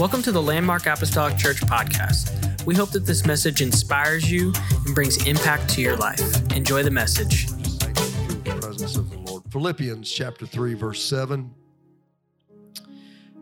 Welcome 0.00 0.22
to 0.22 0.32
the 0.32 0.40
Landmark 0.40 0.86
Apostolic 0.86 1.36
Church 1.36 1.60
podcast. 1.60 2.64
We 2.64 2.74
hope 2.74 2.90
that 2.92 3.04
this 3.04 3.26
message 3.26 3.60
inspires 3.60 4.32
you 4.32 4.50
and 4.86 4.94
brings 4.94 5.26
impact 5.26 5.68
to 5.74 5.82
your 5.82 5.94
life. 5.94 6.22
Enjoy 6.56 6.82
the 6.82 6.90
message. 6.90 7.48
The 7.48 8.56
presence 8.62 8.96
of 8.96 9.10
the 9.10 9.18
Lord. 9.18 9.42
Philippians 9.52 10.10
chapter 10.10 10.46
3, 10.46 10.72
verse 10.72 11.02
7. 11.02 11.54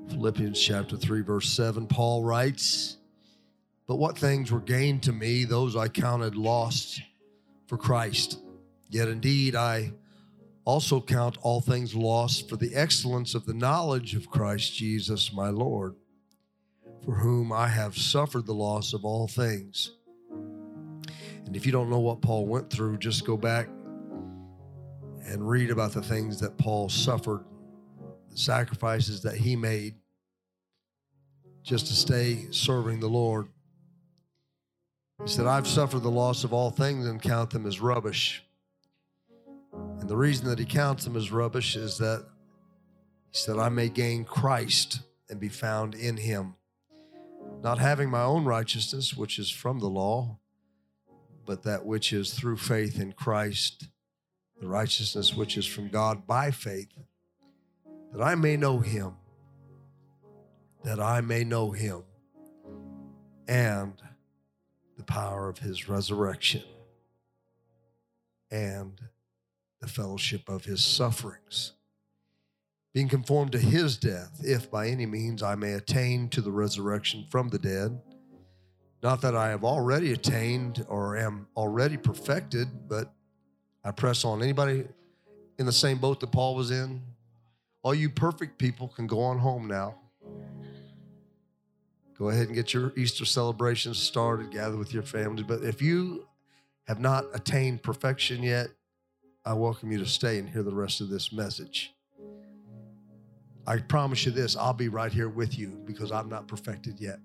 Philippians 0.08 0.60
chapter 0.60 0.96
3, 0.96 1.20
verse 1.20 1.48
7. 1.48 1.86
Paul 1.86 2.24
writes, 2.24 2.96
But 3.86 4.00
what 4.00 4.18
things 4.18 4.50
were 4.50 4.58
gained 4.58 5.04
to 5.04 5.12
me, 5.12 5.44
those 5.44 5.76
I 5.76 5.86
counted 5.86 6.34
lost 6.34 7.00
for 7.68 7.78
Christ. 7.78 8.40
Yet 8.88 9.06
indeed 9.06 9.54
I 9.54 9.92
also 10.64 11.00
count 11.00 11.38
all 11.42 11.60
things 11.60 11.94
lost 11.94 12.48
for 12.48 12.56
the 12.56 12.74
excellence 12.74 13.36
of 13.36 13.46
the 13.46 13.54
knowledge 13.54 14.16
of 14.16 14.28
Christ 14.28 14.74
Jesus 14.74 15.32
my 15.32 15.50
Lord, 15.50 15.94
for 17.08 17.14
whom 17.14 17.54
I 17.54 17.68
have 17.68 17.96
suffered 17.96 18.44
the 18.44 18.52
loss 18.52 18.92
of 18.92 19.02
all 19.02 19.26
things. 19.26 19.92
And 21.46 21.56
if 21.56 21.64
you 21.64 21.72
don't 21.72 21.88
know 21.88 22.00
what 22.00 22.20
Paul 22.20 22.44
went 22.44 22.68
through, 22.68 22.98
just 22.98 23.24
go 23.24 23.34
back 23.34 23.70
and 25.24 25.48
read 25.48 25.70
about 25.70 25.92
the 25.92 26.02
things 26.02 26.38
that 26.40 26.58
Paul 26.58 26.90
suffered, 26.90 27.46
the 28.30 28.36
sacrifices 28.36 29.22
that 29.22 29.36
he 29.36 29.56
made 29.56 29.94
just 31.62 31.86
to 31.86 31.94
stay 31.94 32.46
serving 32.50 33.00
the 33.00 33.08
Lord. 33.08 33.48
He 35.24 35.30
said, 35.30 35.46
I've 35.46 35.66
suffered 35.66 36.02
the 36.02 36.10
loss 36.10 36.44
of 36.44 36.52
all 36.52 36.68
things 36.68 37.06
and 37.06 37.22
count 37.22 37.48
them 37.48 37.64
as 37.64 37.80
rubbish. 37.80 38.44
And 39.72 40.10
the 40.10 40.16
reason 40.16 40.46
that 40.48 40.58
he 40.58 40.66
counts 40.66 41.04
them 41.04 41.16
as 41.16 41.32
rubbish 41.32 41.74
is 41.74 41.96
that 41.96 42.26
he 43.30 43.38
said, 43.38 43.56
I 43.56 43.70
may 43.70 43.88
gain 43.88 44.26
Christ 44.26 45.00
and 45.30 45.40
be 45.40 45.48
found 45.48 45.94
in 45.94 46.18
him, 46.18 46.54
not 47.62 47.78
having 47.78 48.10
my 48.10 48.22
own 48.22 48.44
righteousness, 48.44 49.16
which 49.16 49.38
is 49.38 49.50
from 49.50 49.80
the 49.80 49.88
law, 49.88 50.38
but 51.44 51.64
that 51.64 51.84
which 51.84 52.12
is 52.12 52.34
through 52.34 52.56
faith 52.56 53.00
in 53.00 53.12
Christ, 53.12 53.88
the 54.60 54.68
righteousness 54.68 55.34
which 55.34 55.56
is 55.56 55.66
from 55.66 55.88
God 55.88 56.26
by 56.26 56.50
faith, 56.50 56.88
that 58.12 58.22
I 58.22 58.34
may 58.34 58.56
know 58.56 58.78
him, 58.78 59.14
that 60.84 61.00
I 61.00 61.20
may 61.20 61.44
know 61.44 61.72
him, 61.72 62.02
and 63.48 63.94
the 64.96 65.04
power 65.04 65.48
of 65.48 65.58
his 65.58 65.88
resurrection, 65.88 66.62
and 68.50 69.00
the 69.80 69.88
fellowship 69.88 70.48
of 70.48 70.64
his 70.64 70.84
sufferings, 70.84 71.72
being 72.98 73.08
conformed 73.08 73.52
to 73.52 73.58
his 73.58 73.96
death, 73.96 74.40
if 74.42 74.68
by 74.72 74.88
any 74.88 75.06
means 75.06 75.40
I 75.40 75.54
may 75.54 75.74
attain 75.74 76.28
to 76.30 76.40
the 76.40 76.50
resurrection 76.50 77.26
from 77.30 77.48
the 77.48 77.58
dead. 77.60 77.96
Not 79.04 79.20
that 79.20 79.36
I 79.36 79.50
have 79.50 79.62
already 79.62 80.12
attained 80.12 80.84
or 80.88 81.16
am 81.16 81.46
already 81.56 81.96
perfected, 81.96 82.66
but 82.88 83.14
I 83.84 83.92
press 83.92 84.24
on. 84.24 84.42
Anybody 84.42 84.84
in 85.60 85.64
the 85.64 85.70
same 85.70 85.98
boat 85.98 86.18
that 86.18 86.32
Paul 86.32 86.56
was 86.56 86.72
in? 86.72 87.00
All 87.84 87.94
you 87.94 88.10
perfect 88.10 88.58
people 88.58 88.88
can 88.88 89.06
go 89.06 89.20
on 89.20 89.38
home 89.38 89.68
now. 89.68 89.94
Go 92.18 92.30
ahead 92.30 92.48
and 92.48 92.54
get 92.56 92.74
your 92.74 92.92
Easter 92.96 93.24
celebrations 93.24 93.96
started, 93.96 94.50
gather 94.50 94.76
with 94.76 94.92
your 94.92 95.04
families. 95.04 95.46
But 95.46 95.62
if 95.62 95.80
you 95.80 96.26
have 96.88 96.98
not 96.98 97.26
attained 97.32 97.84
perfection 97.84 98.42
yet, 98.42 98.70
I 99.44 99.52
welcome 99.52 99.92
you 99.92 99.98
to 99.98 100.06
stay 100.06 100.40
and 100.40 100.50
hear 100.50 100.64
the 100.64 100.74
rest 100.74 101.00
of 101.00 101.10
this 101.10 101.32
message. 101.32 101.94
I 103.68 103.76
promise 103.76 104.24
you 104.24 104.32
this 104.32 104.56
I'll 104.56 104.72
be 104.72 104.88
right 104.88 105.12
here 105.12 105.28
with 105.28 105.58
you 105.58 105.78
because 105.84 106.10
I'm 106.10 106.30
not 106.30 106.48
perfected 106.48 106.98
yet. 106.98 107.18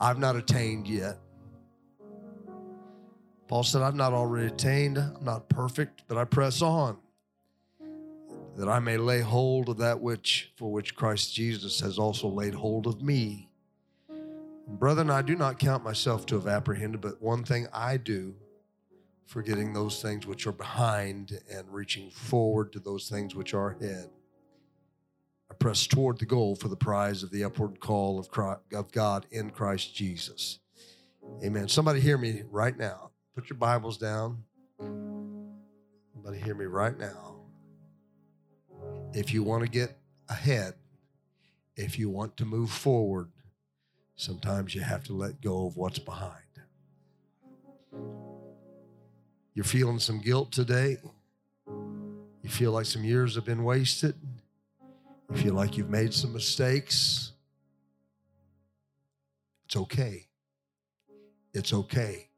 I've 0.00 0.18
not 0.18 0.34
attained 0.34 0.88
yet. 0.88 1.18
Paul 3.48 3.64
said, 3.64 3.82
I've 3.82 3.94
not 3.94 4.14
already 4.14 4.46
attained, 4.46 4.96
I'm 4.96 5.24
not 5.24 5.50
perfect, 5.50 6.04
but 6.08 6.16
I 6.16 6.24
press 6.24 6.62
on 6.62 6.96
that 8.56 8.66
I 8.66 8.78
may 8.78 8.96
lay 8.96 9.20
hold 9.20 9.68
of 9.68 9.76
that 9.78 10.00
which 10.00 10.52
for 10.56 10.72
which 10.72 10.94
Christ 10.94 11.34
Jesus 11.34 11.80
has 11.80 11.98
also 11.98 12.26
laid 12.26 12.54
hold 12.54 12.86
of 12.86 13.02
me. 13.02 13.50
Brethren, 14.66 15.10
I 15.10 15.20
do 15.20 15.36
not 15.36 15.58
count 15.58 15.84
myself 15.84 16.24
to 16.26 16.36
have 16.36 16.46
apprehended, 16.46 17.02
but 17.02 17.20
one 17.20 17.44
thing 17.44 17.66
I 17.74 17.98
do, 17.98 18.34
forgetting 19.26 19.74
those 19.74 20.00
things 20.00 20.26
which 20.26 20.46
are 20.46 20.52
behind 20.52 21.40
and 21.52 21.68
reaching 21.70 22.10
forward 22.10 22.72
to 22.72 22.80
those 22.80 23.06
things 23.10 23.34
which 23.34 23.52
are 23.52 23.72
ahead. 23.72 24.08
I 25.50 25.54
press 25.54 25.86
toward 25.86 26.18
the 26.18 26.26
goal 26.26 26.54
for 26.54 26.68
the 26.68 26.76
prize 26.76 27.22
of 27.22 27.30
the 27.30 27.44
upward 27.44 27.80
call 27.80 28.18
of, 28.18 28.30
Christ, 28.30 28.60
of 28.72 28.92
God 28.92 29.26
in 29.30 29.50
Christ 29.50 29.94
Jesus. 29.94 30.60
Amen. 31.44 31.68
Somebody 31.68 32.00
hear 32.00 32.16
me 32.16 32.42
right 32.50 32.76
now. 32.76 33.10
Put 33.34 33.50
your 33.50 33.58
Bibles 33.58 33.98
down. 33.98 34.44
Somebody 34.78 36.38
hear 36.38 36.54
me 36.54 36.66
right 36.66 36.96
now. 36.98 37.36
If 39.12 39.32
you 39.32 39.42
want 39.42 39.64
to 39.64 39.68
get 39.68 39.98
ahead, 40.28 40.74
if 41.76 41.98
you 41.98 42.08
want 42.10 42.36
to 42.36 42.44
move 42.44 42.70
forward, 42.70 43.30
sometimes 44.14 44.74
you 44.74 44.82
have 44.82 45.02
to 45.04 45.12
let 45.14 45.40
go 45.40 45.66
of 45.66 45.76
what's 45.76 45.98
behind. 45.98 46.34
You're 49.54 49.64
feeling 49.64 49.98
some 49.98 50.20
guilt 50.20 50.52
today. 50.52 50.98
You 51.66 52.48
feel 52.48 52.72
like 52.72 52.86
some 52.86 53.04
years 53.04 53.34
have 53.34 53.44
been 53.44 53.64
wasted. 53.64 54.14
You 55.30 55.36
feel 55.36 55.54
like 55.54 55.76
you've 55.76 55.90
made 55.90 56.12
some 56.12 56.32
mistakes. 56.32 57.32
It's 59.66 59.76
okay. 59.76 60.26
It's 61.54 61.72
okay. 61.72 62.28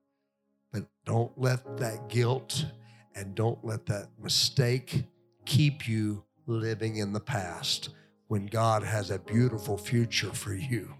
But 0.72 0.84
don't 1.04 1.32
let 1.36 1.78
that 1.78 2.08
guilt 2.08 2.66
and 3.14 3.34
don't 3.34 3.64
let 3.64 3.86
that 3.86 4.08
mistake 4.22 5.04
keep 5.44 5.88
you 5.88 6.24
living 6.46 6.96
in 6.96 7.12
the 7.12 7.20
past 7.20 7.90
when 8.28 8.46
God 8.46 8.82
has 8.82 9.10
a 9.10 9.18
beautiful 9.18 9.76
future 9.76 10.32
for 10.32 10.54
you. 10.54 10.94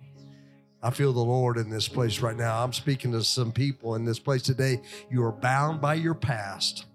I 0.82 0.90
feel 0.90 1.12
the 1.12 1.20
Lord 1.20 1.58
in 1.58 1.70
this 1.70 1.88
place 1.88 2.20
right 2.20 2.36
now. 2.36 2.62
I'm 2.62 2.72
speaking 2.72 3.12
to 3.12 3.22
some 3.22 3.52
people 3.52 3.94
in 3.94 4.04
this 4.04 4.18
place 4.18 4.42
today. 4.42 4.80
You 5.10 5.22
are 5.24 5.32
bound 5.32 5.80
by 5.80 5.94
your 5.94 6.14
past, 6.14 6.86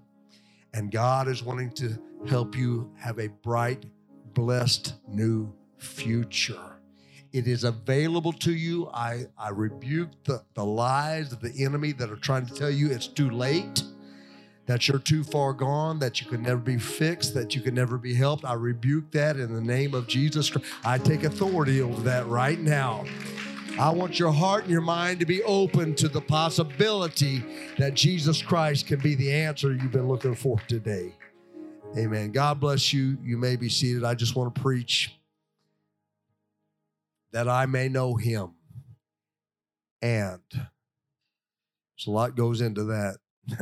and 0.74 0.92
God 0.92 1.28
is 1.28 1.42
wanting 1.42 1.72
to 1.74 1.98
help 2.28 2.56
you 2.58 2.92
have 2.98 3.20
a 3.20 3.30
bright, 3.30 3.86
blessed 4.38 4.94
new 5.08 5.52
future. 5.80 6.78
It 7.34 7.48
is 7.48 7.64
available 7.64 8.32
to 8.34 8.54
you. 8.54 8.88
I, 8.94 9.26
I 9.36 9.50
rebuke 9.50 10.12
the, 10.26 10.44
the 10.54 10.64
lies 10.64 11.34
of 11.34 11.42
the 11.42 11.66
enemy 11.66 11.92
that 11.94 12.12
are 12.12 12.18
trying 12.18 12.46
to 12.46 12.54
tell 12.54 12.70
you 12.70 12.92
it's 12.92 13.08
too 13.08 13.32
late 13.32 13.82
that 14.68 14.88
you're 14.88 15.00
too 15.00 15.24
far 15.24 15.54
gone, 15.54 15.98
that 16.00 16.22
you 16.22 16.28
can 16.28 16.44
never 16.44 16.60
be 16.60 16.78
fixed, 16.78 17.34
that 17.34 17.56
you 17.56 17.62
can 17.62 17.74
never 17.74 17.98
be 17.98 18.14
helped. 18.14 18.46
I 18.46 18.54
rebuke 18.54 19.10
that 19.12 19.38
in 19.38 19.56
the 19.56 19.62
name 19.62 19.96
of 19.96 20.06
Jesus 20.06 20.52
Christ. 20.52 20.68
I 20.86 21.00
take 21.00 21.24
authority 21.24 21.82
over 21.82 22.00
that 22.04 22.28
right 22.28 22.60
now. 22.60 23.06
I 23.80 23.90
want 23.90 24.20
your 24.20 24.32
heart 24.32 24.66
and 24.66 24.72
your 24.72 24.82
mind 24.82 25.20
to 25.22 25.26
be 25.26 25.42
open 25.44 25.96
to 25.96 26.08
the 26.08 26.22
possibility 26.22 27.44
that 27.80 27.96
Jesus 27.96 28.40
Christ 28.44 28.86
can 28.86 29.00
be 29.00 29.16
the 29.16 29.34
answer 29.34 29.74
you've 29.74 29.92
been 29.92 30.08
looking 30.08 30.36
for 30.36 30.60
today. 30.68 31.14
Amen. 31.96 32.32
God 32.32 32.60
bless 32.60 32.92
you. 32.92 33.18
You 33.24 33.38
may 33.38 33.56
be 33.56 33.70
seated. 33.70 34.04
I 34.04 34.14
just 34.14 34.36
want 34.36 34.54
to 34.54 34.62
preach 34.62 35.14
that 37.32 37.48
I 37.48 37.66
may 37.66 37.88
know 37.88 38.16
him. 38.16 38.54
And 40.02 40.42
so 41.96 42.12
a 42.12 42.14
lot 42.14 42.36
goes 42.36 42.62
into 42.62 42.84
that. 42.86 43.18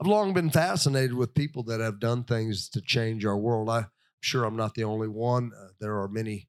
I've 0.00 0.06
long 0.06 0.34
been 0.34 0.50
fascinated 0.50 1.14
with 1.14 1.34
people 1.34 1.62
that 1.64 1.80
have 1.80 2.00
done 2.00 2.24
things 2.24 2.68
to 2.70 2.80
change 2.80 3.24
our 3.24 3.36
world. 3.36 3.70
I'm 3.70 3.86
sure 4.20 4.44
I'm 4.44 4.56
not 4.56 4.74
the 4.74 4.84
only 4.84 5.08
one. 5.08 5.52
Uh, 5.58 5.68
there 5.80 5.98
are 6.00 6.08
many 6.08 6.48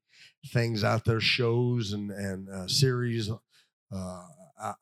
things 0.52 0.84
out 0.84 1.04
there, 1.04 1.20
shows 1.20 1.92
and 1.92 2.10
and 2.10 2.48
uh, 2.48 2.66
series 2.66 3.30
uh, 3.30 4.22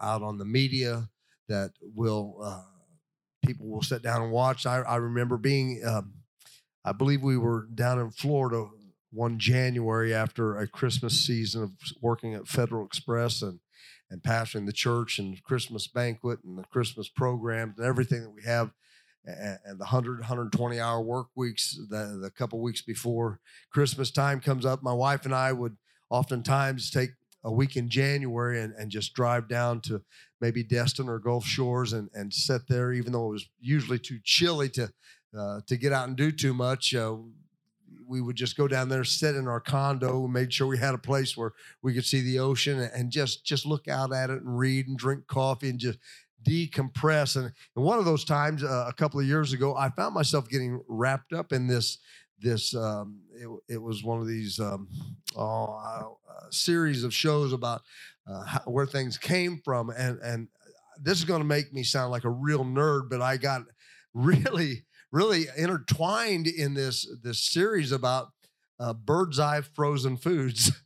out 0.00 0.22
on 0.22 0.38
the 0.38 0.44
media 0.44 1.08
that 1.48 1.72
will 1.82 2.38
uh, 2.42 2.62
people 3.46 3.66
will 3.68 3.82
sit 3.82 4.02
down 4.02 4.22
and 4.22 4.32
watch. 4.32 4.66
I, 4.66 4.78
I 4.78 4.96
remember 4.96 5.36
being, 5.36 5.82
um, 5.86 6.14
I 6.84 6.92
believe 6.92 7.22
we 7.22 7.36
were 7.36 7.66
down 7.74 7.98
in 7.98 8.10
Florida 8.10 8.66
one 9.10 9.38
January 9.38 10.12
after 10.12 10.58
a 10.58 10.66
Christmas 10.66 11.24
season 11.24 11.62
of 11.62 11.72
working 12.00 12.34
at 12.34 12.48
Federal 12.48 12.84
Express 12.84 13.42
and 13.42 13.60
and 14.10 14.22
pastoring 14.22 14.66
the 14.66 14.72
church 14.72 15.18
and 15.18 15.42
Christmas 15.42 15.86
banquet 15.86 16.38
and 16.44 16.58
the 16.58 16.64
Christmas 16.64 17.08
programs 17.08 17.78
and 17.78 17.86
everything 17.86 18.22
that 18.22 18.30
we 18.30 18.42
have 18.42 18.70
and, 19.26 19.58
the 19.78 19.84
100 19.84 20.20
120 20.20 20.80
hour 20.80 21.00
work 21.00 21.28
weeks 21.34 21.78
the, 21.88 22.18
the 22.20 22.30
couple 22.30 22.60
weeks 22.60 22.82
before 22.82 23.40
christmas 23.72 24.10
time 24.10 24.40
comes 24.40 24.66
up 24.66 24.82
my 24.82 24.92
wife 24.92 25.24
and 25.24 25.34
i 25.34 25.52
would 25.52 25.76
oftentimes 26.10 26.90
take 26.90 27.10
a 27.44 27.52
week 27.52 27.76
in 27.76 27.88
january 27.88 28.60
and, 28.60 28.74
and 28.74 28.90
just 28.90 29.14
drive 29.14 29.48
down 29.48 29.80
to 29.80 30.02
maybe 30.40 30.62
destin 30.62 31.08
or 31.08 31.18
gulf 31.18 31.44
shores 31.44 31.92
and, 31.92 32.08
and 32.14 32.32
sit 32.32 32.62
there 32.68 32.92
even 32.92 33.12
though 33.12 33.26
it 33.26 33.32
was 33.32 33.48
usually 33.60 33.98
too 33.98 34.18
chilly 34.24 34.68
to 34.68 34.90
uh, 35.38 35.60
to 35.66 35.76
get 35.76 35.92
out 35.92 36.06
and 36.08 36.16
do 36.16 36.30
too 36.30 36.54
much 36.54 36.94
uh, 36.94 37.16
we 38.06 38.20
would 38.20 38.36
just 38.36 38.56
go 38.56 38.68
down 38.68 38.88
there, 38.88 39.04
sit 39.04 39.34
in 39.34 39.48
our 39.48 39.60
condo, 39.60 40.24
and 40.24 40.32
made 40.32 40.52
sure 40.52 40.66
we 40.66 40.78
had 40.78 40.94
a 40.94 40.98
place 40.98 41.36
where 41.36 41.52
we 41.82 41.94
could 41.94 42.04
see 42.04 42.20
the 42.20 42.38
ocean 42.38 42.78
and 42.94 43.10
just 43.10 43.44
just 43.44 43.66
look 43.66 43.88
out 43.88 44.12
at 44.12 44.30
it 44.30 44.42
and 44.42 44.58
read 44.58 44.88
and 44.88 44.98
drink 44.98 45.26
coffee 45.26 45.70
and 45.70 45.78
just 45.78 45.98
decompress. 46.46 47.36
And, 47.36 47.52
and 47.76 47.84
one 47.84 47.98
of 47.98 48.04
those 48.04 48.24
times, 48.24 48.62
uh, 48.62 48.86
a 48.88 48.92
couple 48.92 49.20
of 49.20 49.26
years 49.26 49.52
ago, 49.52 49.74
I 49.76 49.90
found 49.90 50.14
myself 50.14 50.48
getting 50.48 50.80
wrapped 50.88 51.32
up 51.32 51.52
in 51.52 51.66
this 51.66 51.98
this 52.40 52.74
um, 52.74 53.20
it, 53.32 53.74
it, 53.74 53.82
was 53.82 54.02
one 54.02 54.20
of 54.20 54.26
these 54.26 54.60
um, 54.60 54.88
oh, 55.36 56.18
series 56.50 57.04
of 57.04 57.14
shows 57.14 57.52
about 57.52 57.82
uh, 58.28 58.44
how, 58.44 58.60
where 58.60 58.86
things 58.86 59.18
came 59.18 59.60
from 59.64 59.90
and 59.90 60.18
and 60.20 60.48
this 61.02 61.18
is 61.18 61.24
going 61.24 61.40
to 61.40 61.46
make 61.46 61.72
me 61.72 61.82
sound 61.82 62.10
like 62.10 62.24
a 62.24 62.30
real 62.30 62.64
nerd 62.64 63.08
but 63.10 63.20
i 63.20 63.36
got 63.36 63.62
really 64.14 64.84
really 65.12 65.46
intertwined 65.56 66.46
in 66.46 66.74
this 66.74 67.06
this 67.22 67.40
series 67.40 67.92
about 67.92 68.28
uh, 68.80 68.92
Birds 68.92 69.38
Eye 69.38 69.60
frozen 69.60 70.16
foods 70.16 70.72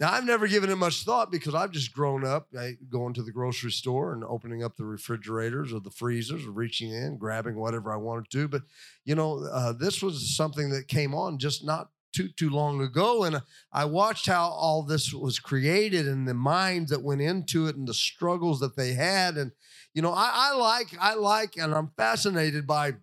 Now, 0.00 0.12
I've 0.12 0.24
never 0.24 0.48
given 0.48 0.70
it 0.70 0.76
much 0.76 1.04
thought 1.04 1.30
because 1.30 1.54
I've 1.54 1.70
just 1.70 1.92
grown 1.92 2.24
up 2.24 2.48
going 2.90 3.14
to 3.14 3.22
the 3.22 3.30
grocery 3.30 3.70
store 3.70 4.12
and 4.12 4.24
opening 4.24 4.64
up 4.64 4.76
the 4.76 4.84
refrigerators 4.84 5.72
or 5.72 5.80
the 5.80 5.90
freezers 5.90 6.44
or 6.44 6.50
reaching 6.50 6.90
in, 6.90 7.16
grabbing 7.16 7.54
whatever 7.54 7.92
I 7.92 7.96
wanted 7.96 8.28
to. 8.30 8.48
But, 8.48 8.62
you 9.04 9.14
know, 9.14 9.44
uh, 9.44 9.72
this 9.72 10.02
was 10.02 10.36
something 10.36 10.70
that 10.70 10.88
came 10.88 11.14
on 11.14 11.38
just 11.38 11.64
not 11.64 11.90
too, 12.12 12.28
too 12.28 12.50
long 12.50 12.80
ago. 12.80 13.22
And 13.22 13.40
I 13.72 13.84
watched 13.84 14.26
how 14.26 14.48
all 14.48 14.82
this 14.82 15.12
was 15.12 15.38
created 15.38 16.08
and 16.08 16.26
the 16.26 16.34
minds 16.34 16.90
that 16.90 17.02
went 17.02 17.20
into 17.20 17.68
it 17.68 17.76
and 17.76 17.86
the 17.86 17.94
struggles 17.94 18.58
that 18.60 18.76
they 18.76 18.94
had. 18.94 19.36
And, 19.36 19.52
you 19.94 20.02
know, 20.02 20.12
I, 20.12 20.30
I 20.32 20.56
like, 20.56 20.88
I 21.00 21.14
like, 21.14 21.56
and 21.56 21.72
I'm 21.72 21.92
fascinated 21.96 22.66
by 22.66 22.94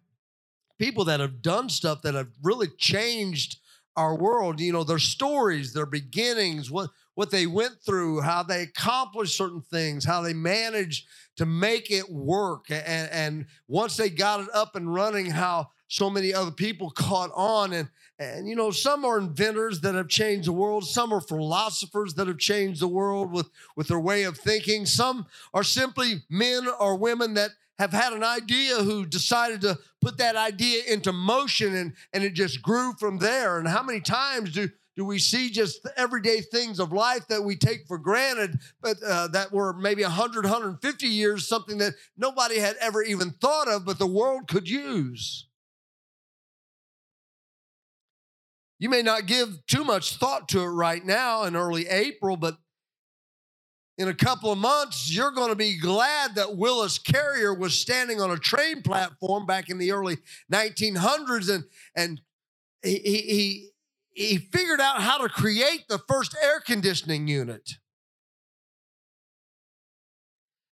people 0.77 1.05
that 1.05 1.21
have 1.21 1.41
done 1.41 1.69
stuff 1.69 2.01
that 2.01 2.15
have 2.15 2.31
really 2.41 2.67
changed 2.77 3.57
our 3.95 4.15
world, 4.15 4.59
you 4.59 4.71
know, 4.71 4.83
their 4.83 4.99
stories, 4.99 5.73
their 5.73 5.85
beginnings, 5.85 6.71
what 6.71 6.89
what 7.13 7.29
they 7.29 7.45
went 7.45 7.73
through, 7.85 8.21
how 8.21 8.41
they 8.41 8.63
accomplished 8.63 9.37
certain 9.37 9.61
things, 9.61 10.05
how 10.05 10.21
they 10.21 10.33
managed 10.33 11.05
to 11.35 11.45
make 11.45 11.91
it 11.91 12.09
work. 12.09 12.65
And, 12.69 13.09
and 13.11 13.45
once 13.67 13.97
they 13.97 14.09
got 14.09 14.39
it 14.39 14.47
up 14.53 14.75
and 14.75 14.93
running, 14.93 15.29
how 15.29 15.69
so 15.87 16.09
many 16.09 16.33
other 16.33 16.51
people 16.51 16.89
caught 16.95 17.31
on. 17.35 17.73
And, 17.73 17.89
and, 18.17 18.47
you 18.47 18.55
know, 18.55 18.71
some 18.71 19.03
are 19.03 19.17
inventors 19.19 19.81
that 19.81 19.95
have 19.95 20.07
changed 20.07 20.47
the 20.47 20.53
world. 20.53 20.85
Some 20.85 21.13
are 21.13 21.21
philosophers 21.21 22.13
that 22.15 22.27
have 22.27 22.37
changed 22.37 22.81
the 22.81 22.87
world 22.87 23.31
with, 23.31 23.49
with 23.75 23.87
their 23.87 23.99
way 23.99 24.23
of 24.23 24.37
thinking. 24.37 24.85
Some 24.85 25.25
are 25.53 25.63
simply 25.63 26.23
men 26.29 26.65
or 26.79 26.97
women 26.97 27.33
that 27.33 27.51
have 27.79 27.91
had 27.91 28.13
an 28.13 28.23
idea 28.23 28.75
who 28.77 29.05
decided 29.05 29.61
to 29.61 29.77
put 30.01 30.17
that 30.17 30.35
idea 30.35 30.83
into 30.87 31.11
motion 31.11 31.75
and, 31.75 31.93
and 32.13 32.23
it 32.23 32.33
just 32.33 32.61
grew 32.61 32.93
from 32.99 33.17
there. 33.17 33.57
And 33.57 33.67
how 33.67 33.81
many 33.83 33.99
times 33.99 34.51
do, 34.51 34.69
do 34.95 35.05
we 35.05 35.19
see 35.19 35.49
just 35.49 35.87
everyday 35.97 36.41
things 36.41 36.79
of 36.79 36.91
life 36.91 37.27
that 37.27 37.43
we 37.43 37.55
take 37.55 37.87
for 37.87 37.97
granted, 37.97 38.59
but 38.81 38.97
uh, 39.03 39.27
that 39.29 39.51
were 39.51 39.73
maybe 39.73 40.03
100, 40.03 40.43
150 40.43 41.07
years, 41.07 41.47
something 41.47 41.77
that 41.79 41.93
nobody 42.17 42.59
had 42.59 42.75
ever 42.79 43.01
even 43.01 43.31
thought 43.31 43.67
of, 43.67 43.85
but 43.85 43.99
the 43.99 44.07
world 44.07 44.47
could 44.47 44.69
use? 44.69 45.47
You 48.79 48.89
may 48.89 49.03
not 49.03 49.27
give 49.27 49.63
too 49.67 49.83
much 49.83 50.17
thought 50.17 50.49
to 50.49 50.61
it 50.61 50.67
right 50.67 51.05
now 51.05 51.43
in 51.43 51.55
early 51.55 51.87
April, 51.87 52.35
but 52.35 52.57
in 54.01 54.07
a 54.07 54.13
couple 54.15 54.51
of 54.51 54.57
months, 54.57 55.13
you're 55.15 55.29
going 55.29 55.49
to 55.49 55.55
be 55.55 55.77
glad 55.77 56.33
that 56.33 56.57
Willis 56.57 56.97
Carrier 56.97 57.53
was 57.53 57.77
standing 57.77 58.19
on 58.19 58.31
a 58.31 58.37
train 58.37 58.81
platform 58.81 59.45
back 59.45 59.69
in 59.69 59.77
the 59.77 59.91
early 59.91 60.17
1900s 60.51 61.53
and, 61.53 61.65
and 61.95 62.21
he, 62.81 62.97
he, 62.97 63.69
he 64.13 64.37
figured 64.37 64.81
out 64.81 65.01
how 65.01 65.19
to 65.19 65.29
create 65.29 65.85
the 65.87 65.99
first 66.07 66.35
air 66.43 66.59
conditioning 66.59 67.27
unit. 67.27 67.73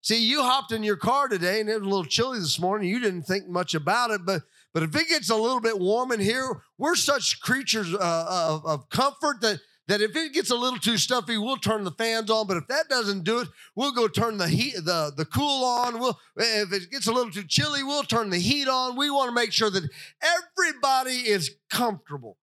See, 0.02 0.24
you 0.24 0.44
hopped 0.44 0.70
in 0.70 0.84
your 0.84 0.96
car 0.96 1.26
today 1.26 1.58
and 1.58 1.68
it 1.68 1.80
was 1.80 1.82
a 1.82 1.90
little 1.90 2.04
chilly 2.04 2.38
this 2.38 2.60
morning. 2.60 2.88
You 2.88 3.00
didn't 3.00 3.24
think 3.24 3.48
much 3.48 3.74
about 3.74 4.12
it, 4.12 4.20
but 4.24 4.42
but 4.72 4.82
if 4.82 4.94
it 4.94 5.08
gets 5.08 5.30
a 5.30 5.34
little 5.34 5.60
bit 5.60 5.80
warm 5.80 6.12
in 6.12 6.20
here, 6.20 6.60
we're 6.76 6.96
such 6.96 7.40
creatures 7.40 7.92
uh, 7.94 8.26
of, 8.28 8.66
of 8.66 8.90
comfort 8.90 9.40
that 9.40 9.58
that 9.88 10.00
if 10.00 10.16
it 10.16 10.32
gets 10.32 10.50
a 10.50 10.56
little 10.56 10.78
too 10.78 10.96
stuffy, 10.96 11.38
we'll 11.38 11.56
turn 11.56 11.84
the 11.84 11.92
fans 11.92 12.30
on. 12.30 12.46
But 12.46 12.56
if 12.56 12.66
that 12.68 12.88
doesn't 12.88 13.24
do 13.24 13.40
it, 13.40 13.48
we'll 13.74 13.92
go 13.92 14.08
turn 14.08 14.36
the 14.36 14.48
heat, 14.48 14.74
the, 14.74 15.12
the 15.16 15.24
cool 15.24 15.64
on. 15.64 16.00
We'll, 16.00 16.18
if 16.36 16.72
it 16.72 16.90
gets 16.90 17.06
a 17.06 17.12
little 17.12 17.30
too 17.30 17.44
chilly, 17.44 17.82
we'll 17.82 18.02
turn 18.02 18.30
the 18.30 18.38
heat 18.38 18.68
on. 18.68 18.96
We 18.96 19.10
want 19.10 19.28
to 19.28 19.34
make 19.34 19.52
sure 19.52 19.70
that 19.70 19.88
everybody 20.22 21.28
is 21.28 21.56
comfortable. 21.70 22.36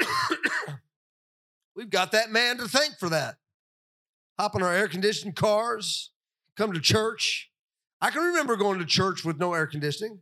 We've 1.76 1.90
got 1.90 2.12
that 2.12 2.30
man 2.30 2.58
to 2.58 2.68
thank 2.68 2.98
for 2.98 3.08
that. 3.08 3.36
Hop 4.38 4.54
in 4.54 4.62
our 4.62 4.72
air 4.72 4.88
conditioned 4.88 5.36
cars, 5.36 6.10
come 6.56 6.72
to 6.72 6.80
church. 6.80 7.50
I 8.00 8.10
can 8.10 8.22
remember 8.22 8.56
going 8.56 8.78
to 8.78 8.84
church 8.84 9.24
with 9.24 9.38
no 9.38 9.54
air 9.54 9.66
conditioning. 9.66 10.20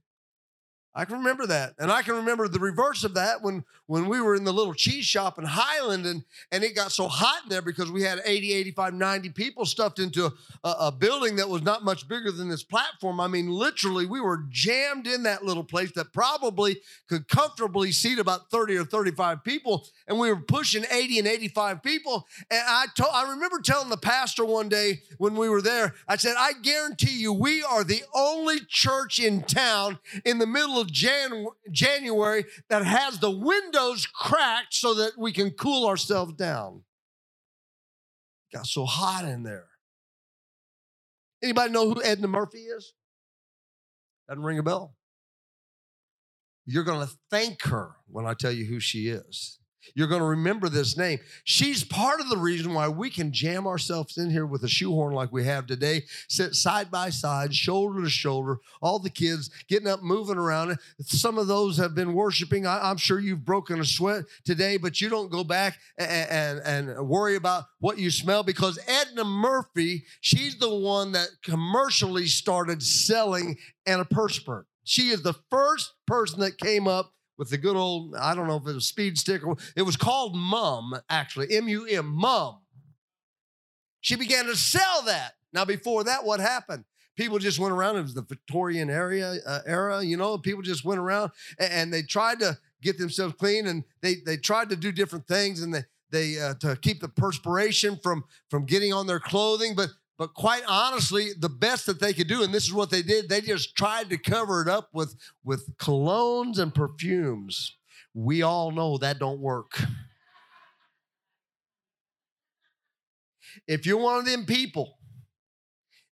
I 0.93 1.05
can 1.05 1.19
remember 1.19 1.47
that. 1.47 1.75
And 1.79 1.91
I 1.93 2.03
can 2.03 2.17
remember 2.17 2.49
the 2.49 2.59
reverse 2.59 3.05
of 3.05 3.15
that 3.15 3.43
when, 3.43 3.65
when 3.87 4.09
we 4.09 4.21
were 4.21 4.35
in 4.35 4.43
the 4.43 4.53
little 4.53 4.75
cheese 4.75 5.05
shop 5.05 5.39
in 5.39 5.45
Highland 5.45 6.05
and, 6.05 6.25
and 6.51 6.65
it 6.65 6.75
got 6.75 6.91
so 6.91 7.07
hot 7.07 7.45
in 7.45 7.49
there 7.49 7.63
because 7.63 7.93
we 7.93 8.03
had 8.03 8.21
80, 8.25 8.53
85, 8.53 8.95
90 8.95 9.29
people 9.31 9.65
stuffed 9.67 10.01
into 10.01 10.33
a, 10.65 10.69
a 10.81 10.93
building 10.93 11.37
that 11.37 11.49
was 11.49 11.63
not 11.63 11.85
much 11.85 12.09
bigger 12.09 12.33
than 12.33 12.49
this 12.49 12.65
platform. 12.65 13.21
I 13.21 13.29
mean, 13.29 13.49
literally, 13.49 14.05
we 14.05 14.21
were 14.21 14.45
jammed 14.49 15.07
in 15.07 15.23
that 15.23 15.45
little 15.45 15.63
place 15.63 15.93
that 15.93 16.13
probably 16.13 16.81
could 17.09 17.29
comfortably 17.29 17.93
seat 17.93 18.19
about 18.19 18.51
30 18.51 18.77
or 18.79 18.85
35 18.85 19.45
people. 19.45 19.87
And 20.09 20.19
we 20.19 20.29
were 20.29 20.41
pushing 20.41 20.85
80 20.91 21.21
and 21.21 21.29
85 21.29 21.85
people. 21.85 22.27
And 22.51 22.63
I, 22.67 22.87
told, 22.97 23.11
I 23.15 23.31
remember 23.31 23.61
telling 23.61 23.91
the 23.91 23.97
pastor 23.97 24.45
one 24.45 24.69
day 24.69 25.03
when 25.19 25.37
we 25.37 25.49
were 25.49 25.63
there, 25.63 25.95
I 26.09 26.17
said, 26.17 26.35
I 26.37 26.55
guarantee 26.61 27.21
you, 27.21 27.33
we 27.33 27.63
are 27.63 27.85
the 27.85 28.03
only 28.13 28.59
church 28.67 29.21
in 29.21 29.43
town 29.43 30.01
in 30.25 30.39
the 30.39 30.47
middle 30.47 30.80
of 30.81 30.91
Jan- 30.91 31.47
January 31.71 32.45
that 32.69 32.85
has 32.85 33.19
the 33.19 33.31
windows 33.31 34.07
cracked 34.07 34.75
so 34.75 34.95
that 34.95 35.13
we 35.19 35.33
can 35.33 35.51
cool 35.51 35.87
ourselves 35.87 36.33
down. 36.35 36.83
Got 38.53 38.67
so 38.67 38.85
hot 38.85 39.25
in 39.25 39.45
there. 39.45 39.69
Anybody 41.43 41.73
know 41.73 41.89
who 41.89 42.03
Edna 42.03 42.27
Murphey 42.27 42.59
is? 42.59 42.93
Doesn't 44.29 44.43
ring 44.43 44.59
a 44.59 44.63
bell. 44.63 44.97
You're 46.67 46.85
going 46.85 47.07
to 47.07 47.15
thank 47.31 47.63
her 47.63 47.97
when 48.09 48.27
I 48.27 48.35
tell 48.35 48.53
you 48.53 48.65
who 48.65 48.81
she 48.81 49.09
is. 49.09 49.60
You're 49.95 50.09
going 50.09 50.21
to 50.21 50.27
remember 50.27 50.69
this 50.69 50.97
name. 50.97 51.19
She's 51.45 51.85
part 51.85 52.21
of 52.21 52.29
the 52.29 52.37
reason 52.37 52.75
why 52.75 52.89
we 52.89 53.11
can 53.11 53.33
jam 53.33 53.67
ourselves 53.67 54.19
in 54.19 54.31
here 54.31 54.47
with 54.47 54.65
a 54.65 54.69
shoehorn 54.69 55.15
like 55.15 55.33
we 55.33 55.45
have 55.45 55.67
today, 55.67 56.05
sit 56.29 56.55
side 56.55 56.91
by 56.91 57.11
side, 57.11 57.55
shoulder 57.55 58.03
to 58.03 58.11
shoulder, 58.11 58.59
all 58.81 58.99
the 58.99 59.11
kids 59.11 59.51
getting 59.69 59.89
up, 59.89 60.03
moving 60.03 60.37
around. 60.37 60.79
Some 61.01 61.39
of 61.39 61.47
those 61.47 61.77
have 61.79 61.95
been 61.95 62.15
worshiping. 62.15 62.67
I, 62.67 62.91
am 62.91 62.97
sure 62.97 63.21
you've 63.21 63.45
broken 63.45 63.81
a 63.81 63.85
sweat 63.85 64.25
today, 64.45 64.77
but 64.77 65.01
you 65.01 65.09
don't 65.09 65.31
go 65.31 65.45
back 65.45 65.79
and, 65.99 66.61
and, 66.67 66.89
and 66.89 67.09
worry 67.09 67.37
about 67.37 67.65
what 67.79 67.99
you 67.99 68.11
smell 68.11 68.43
because 68.43 68.79
Edna 68.87 69.25
Murphey, 69.25 70.05
she's 70.21 70.59
the 70.59 70.75
one 70.75 71.13
that 71.13 71.29
commercially 71.43 72.27
started 72.27 72.83
selling 72.83 73.57
antiperspirant. 73.87 74.65
She 74.85 75.11
is 75.11 75.23
the 75.23 75.35
first 75.51 75.93
person 76.07 76.41
that 76.41 76.59
came 76.59 76.89
up 76.89 77.13
with 77.41 77.49
the 77.49 77.57
good 77.57 77.75
old, 77.75 78.15
I 78.15 78.35
don't 78.35 78.47
know 78.47 78.57
if 78.57 78.67
it 78.67 78.75
was 78.75 78.87
speed 78.87 79.17
stick 79.17 79.47
or 79.47 79.57
it 79.75 79.81
was 79.81 79.97
called 79.97 80.37
Mum, 80.37 80.95
actually, 81.09 81.57
M 81.57 81.69
U 81.69 81.87
M, 81.87 82.07
Mum. 82.07 82.59
She 84.03 84.15
began 84.15 84.45
to 84.45 84.55
sell 84.55 85.01
that. 85.07 85.33
Now, 85.51 85.65
before 85.65 86.05
that, 86.05 86.27
what 86.27 86.39
happened? 86.39 86.85
People 87.17 87.39
just 87.39 87.59
went 87.59 87.73
around. 87.73 87.97
It 87.97 88.03
was 88.03 88.13
the 88.13 88.21
Victorian 88.21 88.91
area 88.91 89.37
uh, 89.47 89.61
era, 89.65 90.03
you 90.05 90.19
know. 90.19 90.37
People 90.37 90.61
just 90.61 90.85
went 90.85 91.01
around 91.01 91.31
and, 91.59 91.73
and, 91.73 91.93
they 91.95 92.03
tried 92.03 92.41
to 92.41 92.59
get 92.83 92.99
themselves 92.99 93.35
clean, 93.39 93.67
and 93.67 93.85
they 94.03 94.17
they 94.27 94.37
tried 94.37 94.69
to 94.69 94.77
do 94.77 94.93
different 94.93 95.27
things, 95.27 95.63
and 95.63 95.73
they 95.73 95.85
they 96.11 96.39
uh, 96.39 96.55
to 96.61 96.77
keep 96.77 97.01
the 97.01 97.09
perspiration 97.09 97.99
from 98.03 98.25
from 98.51 98.67
getting 98.67 98.93
on 98.93 99.07
their 99.07 99.21
clothing. 99.21 99.75
But 99.75 99.89
but 100.21 100.35
quite 100.35 100.65
honestly, 100.69 101.31
the 101.39 101.49
best 101.49 101.87
that 101.87 101.99
they 101.99 102.13
could 102.13 102.29
do, 102.29 102.43
and 102.43 102.53
this 102.53 102.65
is 102.65 102.75
what 102.75 102.91
they 102.91 103.01
did, 103.01 103.31
they 103.31 103.41
just 103.41 103.75
tried 103.75 104.11
to 104.11 104.19
cover 104.19 104.61
it 104.61 104.69
up 104.69 104.91
with, 104.93 105.17
with 105.43 105.75
colognes 105.79 106.59
and 106.59 106.75
perfumes. 106.75 107.79
We 108.13 108.43
all 108.43 108.71
know 108.71 108.99
that 108.99 109.19
don't 109.19 109.41
work. 109.41 109.83
If 113.67 113.87
you're 113.87 113.97
one 113.97 114.19
of 114.19 114.27
them 114.27 114.45
people, 114.45 114.99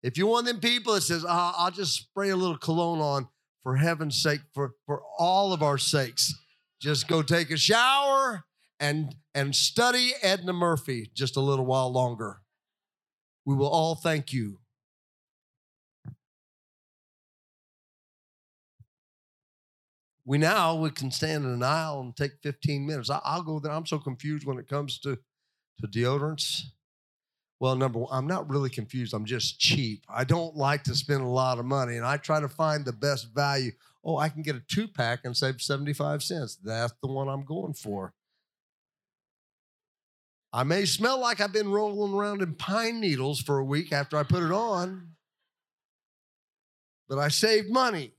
if 0.04 0.20
you're 0.20 0.28
one 0.28 0.42
of 0.42 0.54
them 0.54 0.60
people 0.60 0.94
that 0.94 1.02
says, 1.02 1.26
oh, 1.28 1.54
I'll 1.58 1.72
just 1.72 1.96
spray 1.96 2.30
a 2.30 2.36
little 2.36 2.60
cologne 2.60 3.02
on 3.02 3.28
for 3.64 3.78
heaven's 3.78 4.22
sake, 4.22 4.42
for, 4.54 4.74
for 4.86 5.02
all 5.18 5.52
of 5.52 5.64
our 5.64 5.80
sakes, 5.80 6.32
just 6.80 7.08
go 7.08 7.24
take 7.24 7.50
a 7.50 7.58
shower 7.58 8.46
and, 8.80 9.16
and 9.34 9.56
study 9.56 10.12
Edna 10.22 10.54
Murphey 10.54 11.10
just 11.16 11.36
a 11.36 11.42
little 11.42 11.66
while 11.66 11.92
longer 11.92 12.42
we 13.46 13.56
will 13.56 13.68
all 13.68 13.96
thank 13.96 14.34
you 14.34 14.60
we 20.26 20.40
now 20.40 20.76
we 20.76 20.90
can 20.90 21.12
stand 21.12 21.46
in 21.46 21.52
an 21.52 21.64
aisle 21.64 22.02
and 22.02 22.16
take 22.16 22.34
15 22.42 22.86
minutes. 22.86 23.10
I, 23.10 23.36
will 23.36 23.44
go 23.44 23.60
there. 23.60 23.72
I'm 23.72 23.86
so 23.86 24.00
confused 24.00 24.46
when 24.46 24.58
it 24.58 24.68
comes 24.68 25.00
to, 25.00 25.18
to 25.80 25.88
deodorants. 25.88 26.64
Well, 27.60 27.76
number 27.76 28.00
one, 28.00 28.10
I'm 28.12 28.28
not 28.28 28.50
really 28.50 28.70
confused. 28.70 29.14
I'm 29.14 29.26
just 29.26 29.60
cheap. 29.60 30.04
I 30.10 30.24
don't 30.24 30.56
like 30.56 30.84
to 30.86 30.96
spend 30.96 31.22
a 31.22 31.28
lot 31.28 31.60
of 31.60 31.66
money, 31.66 31.96
and 31.96 32.06
I 32.06 32.18
try 32.18 32.42
to 32.42 32.50
find 32.50 32.84
the 32.84 32.92
best 32.92 33.34
value. 33.34 33.72
Oh, 34.04 34.18
I 34.18 34.30
can 34.30 34.42
get 34.42 34.56
a 34.56 34.64
two 34.68 34.88
pack 34.88 35.22
and 35.24 35.38
save 35.38 35.62
75 35.62 36.22
cents. 36.22 36.58
That's 36.58 36.94
the 37.02 37.08
one 37.08 37.30
I'm 37.30 37.46
going 37.46 37.74
for. 37.74 38.14
I 40.56 40.64
may 40.64 40.86
smell 40.86 41.20
like 41.20 41.42
I've 41.42 41.52
been 41.52 41.70
rolling 41.70 42.14
around 42.14 42.42
in 42.42 42.56
pine 42.56 43.02
needles 43.02 43.42
for 43.42 43.60
a 43.60 43.66
week 43.66 43.92
after 43.92 44.16
I 44.16 44.24
put 44.24 44.42
it 44.42 44.54
on, 44.54 45.10
but 47.10 47.20
I 47.20 47.28
saved 47.28 47.70
money. 47.70 48.14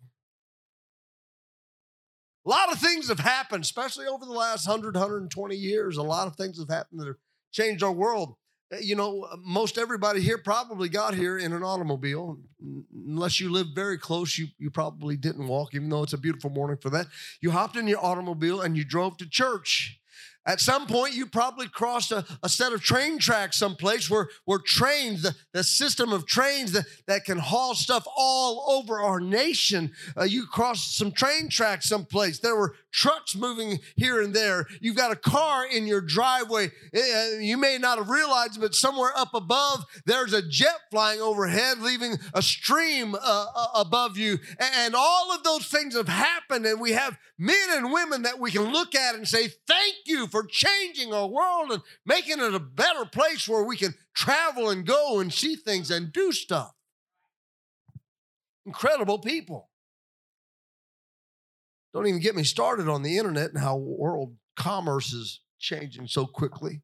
A 2.45 2.51
lot 2.51 2.71
of 2.71 2.79
things 2.79 3.09
have 3.09 3.21
happened, 3.21 3.65
especially 3.65 4.05
over 4.05 4.27
the 4.27 4.33
last 4.33 4.69
100, 4.69 4.95
120 4.95 5.57
years. 5.57 5.97
A 5.97 6.03
lot 6.03 6.27
of 6.27 6.37
things 6.37 6.59
have 6.59 6.69
happened 6.69 7.01
that 7.01 7.07
have 7.07 7.17
changed 7.53 7.83
our 7.83 7.91
world. 7.91 8.35
Eh, 8.71 8.81
you 8.83 8.97
know, 8.97 9.27
most 9.43 9.79
everybody 9.79 10.21
here 10.21 10.37
probably 10.37 10.91
got 10.91 11.15
here 11.15 11.39
in 11.39 11.55
an 11.55 11.63
automobile. 11.63 12.39
Unless 12.93 13.41
you 13.41 13.51
live 13.51 13.69
very 13.75 13.97
close, 13.97 14.37
you, 14.37 14.49
you 14.59 14.71
probably 14.71 15.17
didn't 15.17 15.49
walk, 15.49 15.75
even 15.75 15.89
though 15.89 16.03
it's 16.03 16.13
a 16.13 16.19
beautiful 16.19 16.51
morning 16.51 16.77
for 16.77 16.91
that. 16.91 17.07
You 17.41 17.53
hopped 17.53 17.77
in 17.77 17.89
your 17.89 18.05
automobile 18.05 18.61
and 18.61 18.77
you 18.77 18.85
drove 18.85 19.17
to 19.17 19.27
church. 19.27 19.99
At 20.47 20.61
some 20.61 20.87
point, 20.87 21.15
you 21.15 21.27
probably 21.27 21.69
crossed 21.69 22.13
a, 22.13 22.25
a, 22.43 22.49
set 22.49 22.73
of 22.73 22.81
train 22.81 23.19
tracks 23.19 23.59
someplace 23.59 24.09
where, 24.09 24.29
where 24.45 24.61
trains, 24.61 25.23
the, 25.23 25.35
the 25.53 25.65
system 25.65 26.13
of 26.13 26.25
trains 26.25 26.71
that, 26.73 26.85
that 27.07 27.25
can 27.25 27.39
haul 27.39 27.75
stuff 27.75 28.07
all 28.17 28.65
over 28.69 29.01
our 29.01 29.19
nation, 29.19 29.91
uh, 30.17 30.23
you 30.23 30.47
crossed 30.47 30.97
some 30.97 31.11
train 31.11 31.49
tracks 31.49 31.89
someplace. 31.89 32.39
There 32.39 32.55
were 32.55 32.77
trucks 32.93 33.35
moving 33.35 33.81
here 33.97 34.23
and 34.23 34.33
there. 34.33 34.67
You've 34.81 34.97
got 34.97 35.13
a 35.13 35.17
car 35.17 35.67
in 35.67 35.87
your 35.87 36.01
driveway. 36.01 36.71
Uh, 36.97 37.39
you 37.41 37.57
may 37.57 37.77
not 37.79 37.99
have 37.99 38.09
realized, 38.09 38.61
but 38.61 38.75
somewhere 38.75 39.11
up 39.17 39.35
above, 39.35 39.85
there's 40.07 40.33
a 40.33 40.47
jet 40.49 40.81
flying 40.91 41.21
overhead, 41.21 41.81
leaving 41.81 42.17
a 42.33 42.41
stream 42.41 43.15
uh, 43.15 43.19
uh 43.55 43.67
above 43.75 44.17
you. 44.17 44.39
And 44.59 44.95
all 44.95 45.33
of 45.35 45.43
those 45.43 45.67
things 45.67 45.97
have 45.97 46.09
happened, 46.09 46.65
and 46.67 46.81
we 46.81 46.93
have 46.93 47.19
men 47.39 47.69
and 47.73 47.93
women 47.93 48.23
that 48.23 48.39
we 48.39 48.51
can 48.51 48.73
look 48.73 48.95
at 48.95 49.15
and 49.15 49.27
say, 49.27 49.49
Thank 49.67 49.97
you 50.07 50.27
for 50.37 50.47
changing 50.47 51.15
our 51.15 51.27
world 51.27 51.73
and 51.73 51.83
making 52.05 52.41
it 52.41 52.55
a 52.55 52.61
better 52.61 53.07
place 53.07 53.49
where 53.49 53.65
we 53.65 53.75
can 53.75 53.95
travel 54.15 54.69
and 54.69 54.85
go 54.85 55.19
and 55.19 55.33
see 55.33 55.57
things 55.57 55.91
and 55.91 56.13
do 56.13 56.31
stuff. 56.31 56.75
Incredible 58.67 59.19
people. 59.19 59.71
Don't 61.95 62.07
even 62.07 62.21
get 62.21 62.37
me 62.37 62.45
started 62.45 62.87
on 62.87 63.03
the 63.03 63.17
internet 63.17 63.49
and 63.49 63.59
how 63.63 63.77
world 63.77 64.37
commerce 64.57 65.15
is 65.15 65.41
changing 65.59 66.07
so 66.07 66.27
quickly. 66.27 66.83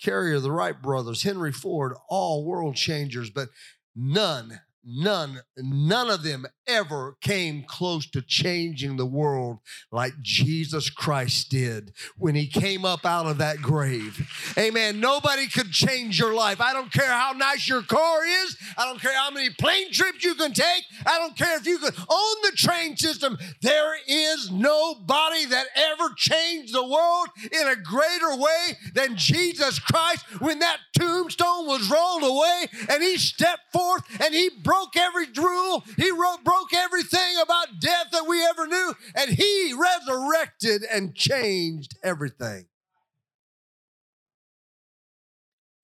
Carrier, 0.00 0.38
the 0.38 0.52
Wright 0.52 0.80
brothers, 0.80 1.24
Henry 1.24 1.50
Ford, 1.50 1.94
all 2.08 2.44
world 2.44 2.76
changers, 2.76 3.28
but 3.28 3.48
none 3.96 4.60
none 4.84 5.40
none 5.56 6.10
of 6.10 6.22
them 6.22 6.46
ever 6.72 7.16
came 7.20 7.64
close 7.66 8.06
to 8.10 8.22
changing 8.22 8.96
the 8.96 9.06
world 9.06 9.58
like 9.90 10.12
Jesus 10.22 10.90
Christ 10.90 11.50
did 11.50 11.92
when 12.16 12.34
he 12.34 12.46
came 12.46 12.84
up 12.84 13.04
out 13.04 13.26
of 13.26 13.38
that 13.38 13.58
grave. 13.58 14.54
Amen. 14.58 15.00
Nobody 15.00 15.46
could 15.48 15.70
change 15.70 16.18
your 16.18 16.34
life. 16.34 16.60
I 16.60 16.72
don't 16.72 16.92
care 16.92 17.10
how 17.10 17.32
nice 17.32 17.68
your 17.68 17.82
car 17.82 18.24
is. 18.24 18.56
I 18.76 18.86
don't 18.86 19.00
care 19.00 19.16
how 19.16 19.30
many 19.30 19.50
plane 19.50 19.92
trips 19.92 20.24
you 20.24 20.34
can 20.34 20.52
take. 20.52 20.84
I 21.06 21.18
don't 21.18 21.36
care 21.36 21.56
if 21.56 21.66
you 21.66 21.78
could 21.78 21.94
own 21.98 22.36
the 22.42 22.52
train 22.56 22.96
system. 22.96 23.38
There 23.60 23.94
is 24.06 24.50
nobody 24.50 25.46
that 25.46 25.66
ever 25.76 26.14
changed 26.16 26.74
the 26.74 26.86
world 26.86 27.28
in 27.50 27.68
a 27.68 27.76
greater 27.76 28.36
way 28.36 28.78
than 28.94 29.16
Jesus 29.16 29.78
Christ 29.78 30.24
when 30.40 30.58
that 30.60 30.78
tombstone 30.98 31.66
was 31.66 31.90
rolled 31.90 32.22
away 32.22 32.66
and 32.88 33.02
he 33.02 33.16
stepped 33.16 33.72
forth 33.72 34.02
and 34.22 34.34
he 34.34 34.50
broke 34.62 34.96
every 34.96 35.26
rule. 35.36 35.84
He 35.96 36.10
wrote, 36.10 36.44
broke 36.44 36.61
everything 36.72 37.36
about 37.42 37.80
death 37.80 38.06
that 38.12 38.26
we 38.26 38.44
ever 38.44 38.66
knew, 38.66 38.94
and 39.14 39.30
he 39.30 39.74
resurrected 39.74 40.82
and 40.90 41.14
changed 41.14 41.96
everything. 42.02 42.66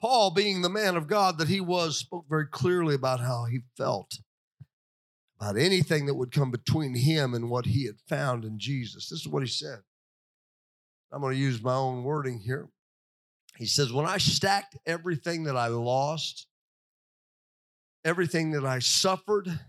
Paul, 0.01 0.31
being 0.31 0.63
the 0.63 0.69
man 0.69 0.97
of 0.97 1.09
God 1.09 1.39
that 1.39 1.49
he 1.49 1.61
was, 1.61 1.97
spoke 1.97 2.27
very 2.29 2.47
clearly 2.47 2.95
about 2.95 3.21
how 3.21 3.47
he 3.47 3.61
felt 3.77 4.19
about 5.41 5.57
anything 5.57 6.07
that 6.07 6.15
would 6.15 6.33
come 6.33 6.51
between 6.51 6.95
him 6.95 7.33
and 7.35 7.49
what 7.49 7.67
he 7.67 7.87
had 7.87 8.01
found 8.09 8.45
in 8.45 8.59
Jesus. 8.59 9.09
This 9.09 9.21
is 9.21 9.29
what 9.29 9.43
he 9.43 9.49
said. 9.49 9.79
I'm 11.13 11.21
going 11.21 11.35
to 11.35 11.41
use 11.41 11.63
my 11.63 11.75
own 11.75 12.03
wording 12.03 12.41
here. 12.41 12.69
He 13.57 13.67
says, 13.67 13.93
When 13.93 14.07
I 14.07 14.19
stacked 14.19 14.77
everything 14.87 15.45
that 15.45 15.57
I 15.57 15.69
lost, 15.69 16.47
everything 18.05 18.51
that 18.53 18.65
I 18.65 18.79
suffered, 18.81 19.61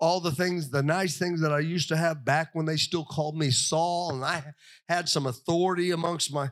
all 0.00 0.20
the 0.20 0.32
things, 0.32 0.70
the 0.70 0.82
nice 0.82 1.18
things 1.18 1.40
that 1.40 1.52
I 1.52 1.60
used 1.60 1.88
to 1.88 1.96
have 1.96 2.24
back 2.24 2.50
when 2.54 2.66
they 2.66 2.76
still 2.76 3.04
called 3.04 3.36
me 3.36 3.50
Saul, 3.50 4.14
and 4.14 4.24
I 4.24 4.42
had 4.88 5.08
some 5.08 5.26
authority 5.26 5.90
amongst 5.90 6.32
my 6.32 6.50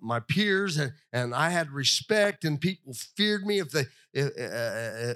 my, 0.00 0.20
peers, 0.20 0.76
and, 0.76 0.92
and 1.12 1.34
I 1.34 1.50
had 1.50 1.72
respect, 1.72 2.44
and 2.44 2.60
people 2.60 2.94
feared 3.16 3.44
me 3.44 3.58
if 3.58 3.70
they 3.70 3.86
if, 4.12 4.30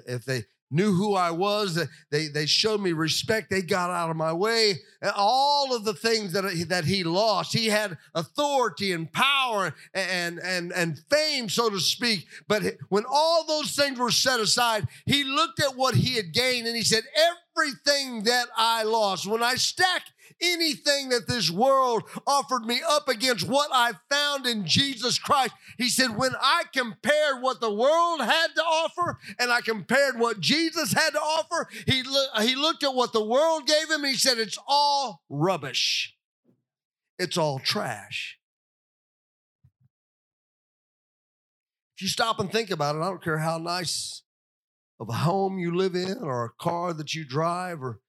if 0.05 0.25
they 0.25 0.43
knew 0.71 0.93
who 0.93 1.15
I 1.15 1.31
was. 1.31 1.87
They, 2.09 2.27
they 2.27 2.45
showed 2.45 2.81
me 2.81 2.93
respect. 2.93 3.49
They 3.49 3.61
got 3.61 3.91
out 3.91 4.09
of 4.09 4.15
my 4.15 4.33
way. 4.33 4.75
All 5.15 5.75
of 5.75 5.83
the 5.83 5.93
things 5.93 6.31
that, 6.33 6.43
that 6.69 6.85
he 6.85 7.03
lost, 7.03 7.53
he 7.53 7.67
had 7.67 7.97
authority 8.15 8.93
and 8.93 9.11
power 9.11 9.73
and, 9.93 10.39
and, 10.39 10.71
and 10.71 10.99
fame, 11.11 11.49
so 11.49 11.69
to 11.69 11.79
speak. 11.79 12.25
But 12.47 12.63
when 12.89 13.03
all 13.09 13.45
those 13.45 13.75
things 13.75 13.99
were 13.99 14.11
set 14.11 14.39
aside, 14.39 14.87
he 15.05 15.23
looked 15.23 15.61
at 15.61 15.75
what 15.75 15.95
he 15.95 16.15
had 16.15 16.33
gained 16.33 16.67
and 16.67 16.75
he 16.75 16.83
said, 16.83 17.03
Everything 17.57 18.23
that 18.23 18.47
I 18.57 18.83
lost, 18.83 19.27
when 19.27 19.43
I 19.43 19.55
stack 19.55 20.03
anything 20.41 21.09
that 21.09 21.27
this 21.27 21.51
world 21.51 22.03
offered 22.25 22.65
me 22.65 22.81
up 22.87 23.07
against 23.07 23.47
what 23.47 23.69
I 23.71 23.93
found 24.09 24.45
in 24.47 24.65
Jesus 24.65 25.19
Christ. 25.19 25.53
He 25.77 25.89
said, 25.89 26.17
when 26.17 26.31
I 26.41 26.63
compared 26.73 27.41
what 27.41 27.61
the 27.61 27.73
world 27.73 28.21
had 28.21 28.47
to 28.55 28.61
offer 28.61 29.19
and 29.39 29.51
I 29.51 29.61
compared 29.61 30.19
what 30.19 30.39
Jesus 30.39 30.93
had 30.93 31.11
to 31.11 31.19
offer, 31.19 31.67
he, 31.85 32.03
lo- 32.03 32.41
he 32.41 32.55
looked 32.55 32.83
at 32.83 32.95
what 32.95 33.13
the 33.13 33.23
world 33.23 33.67
gave 33.67 33.89
him 33.89 34.03
and 34.03 34.07
he 34.07 34.15
said, 34.15 34.37
it's 34.37 34.57
all 34.67 35.21
rubbish. 35.29 36.15
It's 37.19 37.37
all 37.37 37.59
trash. 37.59 38.37
If 41.95 42.01
you 42.01 42.07
stop 42.07 42.39
and 42.39 42.51
think 42.51 42.71
about 42.71 42.95
it, 42.95 42.99
I 42.99 43.05
don't 43.05 43.23
care 43.23 43.37
how 43.37 43.59
nice 43.59 44.20
of 45.01 45.09
a 45.09 45.13
home 45.13 45.57
you 45.57 45.75
live 45.75 45.95
in 45.95 46.19
or 46.21 46.45
a 46.45 46.63
car 46.63 46.93
that 46.93 47.15
you 47.15 47.25
drive 47.25 47.81
or 47.81 47.99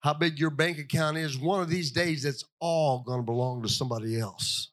how 0.00 0.14
big 0.14 0.38
your 0.38 0.48
bank 0.48 0.78
account 0.78 1.18
is, 1.18 1.38
one 1.38 1.60
of 1.60 1.68
these 1.68 1.90
days 1.90 2.24
it's 2.24 2.42
all 2.58 3.02
going 3.06 3.18
to 3.20 3.24
belong 3.24 3.62
to 3.62 3.68
somebody 3.68 4.18
else. 4.18 4.70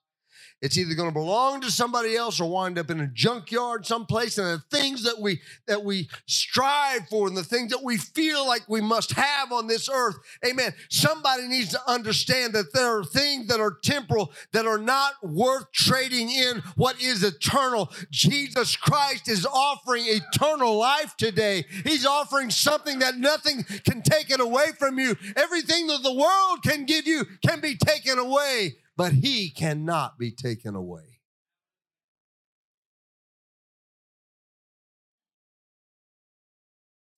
It's 0.61 0.77
either 0.77 0.95
going 0.95 1.09
to 1.09 1.13
belong 1.13 1.61
to 1.61 1.69
somebody 1.69 2.15
else 2.15 2.39
or 2.39 2.49
wind 2.49 2.79
up 2.79 2.89
in 2.89 3.01
a 3.01 3.07
junkyard 3.07 3.85
someplace. 3.85 4.37
And 4.37 4.47
the 4.47 4.77
things 4.77 5.03
that 5.03 5.19
we 5.19 5.41
that 5.67 5.83
we 5.83 6.09
strive 6.27 7.07
for 7.09 7.27
and 7.27 7.35
the 7.35 7.43
things 7.43 7.71
that 7.71 7.83
we 7.83 7.97
feel 7.97 8.47
like 8.47 8.63
we 8.69 8.79
must 8.79 9.11
have 9.11 9.51
on 9.51 9.67
this 9.67 9.89
earth, 9.89 10.15
amen. 10.45 10.73
Somebody 10.89 11.47
needs 11.47 11.71
to 11.71 11.79
understand 11.87 12.53
that 12.53 12.73
there 12.73 12.97
are 12.97 13.03
things 13.03 13.47
that 13.47 13.59
are 13.59 13.77
temporal 13.83 14.31
that 14.53 14.65
are 14.65 14.77
not 14.77 15.13
worth 15.21 15.71
trading 15.73 16.31
in 16.31 16.63
what 16.77 17.01
is 17.01 17.21
eternal. 17.21 17.91
Jesus 18.09 18.77
Christ 18.77 19.27
is 19.27 19.45
offering 19.45 20.05
eternal 20.07 20.77
life 20.77 21.17
today. 21.17 21.65
He's 21.83 22.05
offering 22.05 22.49
something 22.49 22.99
that 22.99 23.17
nothing 23.17 23.63
can 23.83 24.01
take 24.01 24.31
it 24.31 24.39
away 24.39 24.67
from 24.79 24.99
you. 24.99 25.17
Everything 25.35 25.87
that 25.87 26.01
the 26.01 26.13
world 26.13 26.63
can 26.63 26.85
give 26.85 27.05
you 27.05 27.25
can 27.45 27.59
be 27.59 27.75
taken 27.75 28.17
away 28.17 28.77
but 28.97 29.13
he 29.13 29.49
cannot 29.49 30.17
be 30.17 30.31
taken 30.31 30.75
away. 30.75 31.19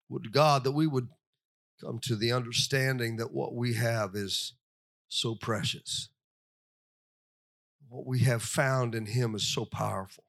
Would 0.09 0.31
God 0.31 0.63
that 0.63 0.71
we 0.71 0.87
would 0.87 1.09
come 1.79 1.99
to 1.99 2.15
the 2.15 2.31
understanding 2.31 3.17
that 3.17 3.33
what 3.33 3.53
we 3.53 3.75
have 3.75 4.15
is 4.15 4.53
so 5.07 5.35
precious. 5.35 6.09
What 7.87 8.05
we 8.05 8.19
have 8.19 8.43
found 8.43 8.95
in 8.95 9.05
him 9.05 9.35
is 9.35 9.47
so 9.47 9.65
powerful, 9.65 10.25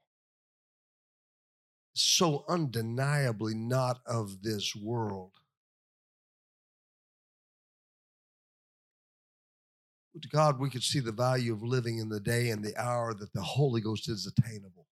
so 1.94 2.44
undeniably 2.48 3.54
not 3.54 3.98
of 4.06 4.42
this 4.42 4.76
world. 4.76 5.32
God, 10.32 10.58
we 10.58 10.70
could 10.70 10.82
see 10.82 11.00
the 11.00 11.12
value 11.12 11.52
of 11.52 11.62
living 11.62 11.98
in 11.98 12.08
the 12.08 12.20
day 12.20 12.50
and 12.50 12.64
the 12.64 12.76
hour 12.76 13.14
that 13.14 13.32
the 13.32 13.42
Holy 13.42 13.80
Ghost 13.80 14.08
is 14.08 14.26
attainable. 14.26 14.86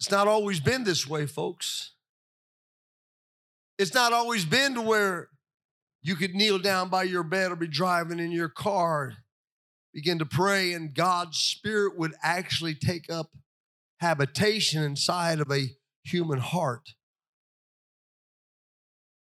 It's 0.00 0.10
not 0.10 0.28
always 0.28 0.60
been 0.60 0.84
this 0.84 1.06
way, 1.06 1.26
folks. 1.26 1.92
It's 3.78 3.94
not 3.94 4.12
always 4.12 4.44
been 4.44 4.74
to 4.74 4.82
where 4.82 5.30
You 6.06 6.16
could 6.16 6.34
kneel 6.34 6.58
down 6.58 6.90
by 6.90 7.04
your 7.04 7.22
bed 7.22 7.50
or 7.50 7.56
be 7.56 7.66
driving 7.66 8.18
in 8.18 8.30
your 8.30 8.50
car, 8.50 9.14
begin 9.94 10.18
to 10.18 10.26
pray, 10.26 10.74
and 10.74 10.94
God's 10.94 11.38
Spirit 11.38 11.96
would 11.96 12.12
actually 12.22 12.74
take 12.74 13.10
up 13.10 13.30
habitation 14.00 14.82
inside 14.82 15.40
of 15.40 15.50
a 15.50 15.70
human 16.04 16.40
heart. 16.40 16.90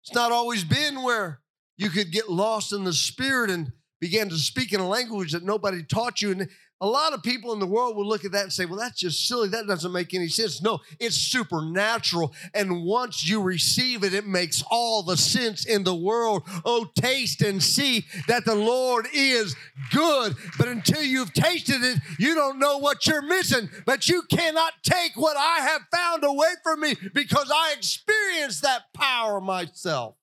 It's 0.03 0.15
not 0.15 0.31
always 0.31 0.63
been 0.63 1.03
where 1.03 1.41
you 1.77 1.89
could 1.89 2.11
get 2.11 2.29
lost 2.29 2.73
in 2.73 2.83
the 2.83 2.93
Spirit 2.93 3.49
and 3.49 3.71
began 3.99 4.29
to 4.29 4.37
speak 4.37 4.73
in 4.73 4.79
a 4.79 4.87
language 4.87 5.31
that 5.31 5.43
nobody 5.43 5.83
taught 5.83 6.21
you. 6.21 6.31
And 6.31 6.49
a 6.81 6.87
lot 6.87 7.13
of 7.13 7.23
people 7.23 7.53
in 7.53 7.59
the 7.59 7.65
world 7.65 7.95
will 7.95 8.05
look 8.05 8.25
at 8.25 8.33
that 8.33 8.43
and 8.43 8.53
say, 8.53 8.65
well, 8.65 8.77
that's 8.77 8.99
just 8.99 9.27
silly. 9.27 9.47
That 9.47 9.65
doesn't 9.65 9.91
make 9.91 10.13
any 10.13 10.27
sense. 10.27 10.61
No, 10.61 10.79
it's 10.99 11.15
supernatural. 11.15 12.33
And 12.53 12.83
once 12.83 13.27
you 13.27 13.41
receive 13.41 14.03
it, 14.03 14.13
it 14.13 14.27
makes 14.27 14.61
all 14.69 15.01
the 15.01 15.15
sense 15.15 15.65
in 15.65 15.85
the 15.85 15.95
world. 15.95 16.43
Oh, 16.65 16.87
taste 16.95 17.41
and 17.41 17.63
see 17.63 18.05
that 18.27 18.43
the 18.43 18.55
Lord 18.55 19.07
is 19.13 19.55
good. 19.91 20.35
But 20.57 20.67
until 20.67 21.01
you've 21.01 21.33
tasted 21.33 21.81
it, 21.81 21.99
you 22.19 22.35
don't 22.35 22.59
know 22.59 22.77
what 22.77 23.07
you're 23.07 23.21
missing. 23.21 23.69
But 23.85 24.09
you 24.09 24.23
cannot 24.29 24.73
take 24.83 25.13
what 25.15 25.37
I 25.37 25.61
have 25.61 25.81
found 25.93 26.25
away 26.25 26.53
from 26.61 26.81
me 26.81 26.95
because 27.13 27.49
I 27.51 27.73
experienced 27.75 28.63
that 28.63 28.93
power 28.93 29.39
myself. 29.39 30.15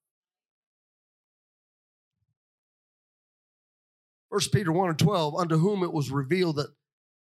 First 4.32 4.50
Peter 4.50 4.72
1 4.72 4.88
and 4.88 4.98
12, 4.98 5.34
unto 5.34 5.58
whom 5.58 5.82
it 5.82 5.92
was 5.92 6.10
revealed 6.10 6.56
that 6.56 6.72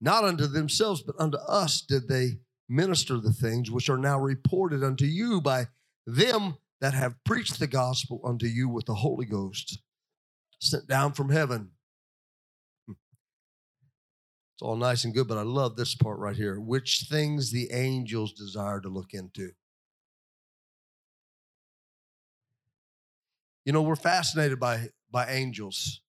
not 0.01 0.23
unto 0.23 0.47
themselves, 0.47 1.03
but 1.03 1.15
unto 1.19 1.37
us 1.37 1.81
did 1.81 2.07
they 2.07 2.39
minister 2.67 3.19
the 3.19 3.31
things 3.31 3.69
which 3.69 3.91
are 3.91 3.97
now 3.97 4.19
reported 4.19 4.83
unto 4.83 5.05
you 5.05 5.39
by 5.39 5.67
them 6.07 6.57
that 6.81 6.95
have 6.95 7.23
preached 7.23 7.59
the 7.59 7.67
gospel 7.67 8.21
unto 8.25 8.47
you 8.47 8.67
with 8.67 8.87
the 8.87 8.95
Holy 8.95 9.27
Ghost 9.27 9.77
sent 10.59 10.87
down 10.87 11.13
from 11.13 11.29
heaven. 11.29 11.69
Hmm. 12.87 12.93
It's 14.55 14.63
all 14.63 14.75
nice 14.75 15.05
and 15.05 15.13
good, 15.13 15.27
but 15.27 15.37
I 15.37 15.43
love 15.43 15.75
this 15.75 15.93
part 15.93 16.17
right 16.17 16.35
here. 16.35 16.59
Which 16.59 17.05
things 17.07 17.51
the 17.51 17.71
angels 17.71 18.33
desire 18.33 18.81
to 18.81 18.89
look 18.89 19.13
into. 19.13 19.51
You 23.63 23.73
know, 23.73 23.83
we're 23.83 23.95
fascinated 23.95 24.59
by, 24.59 24.89
by 25.11 25.29
angels. 25.29 26.01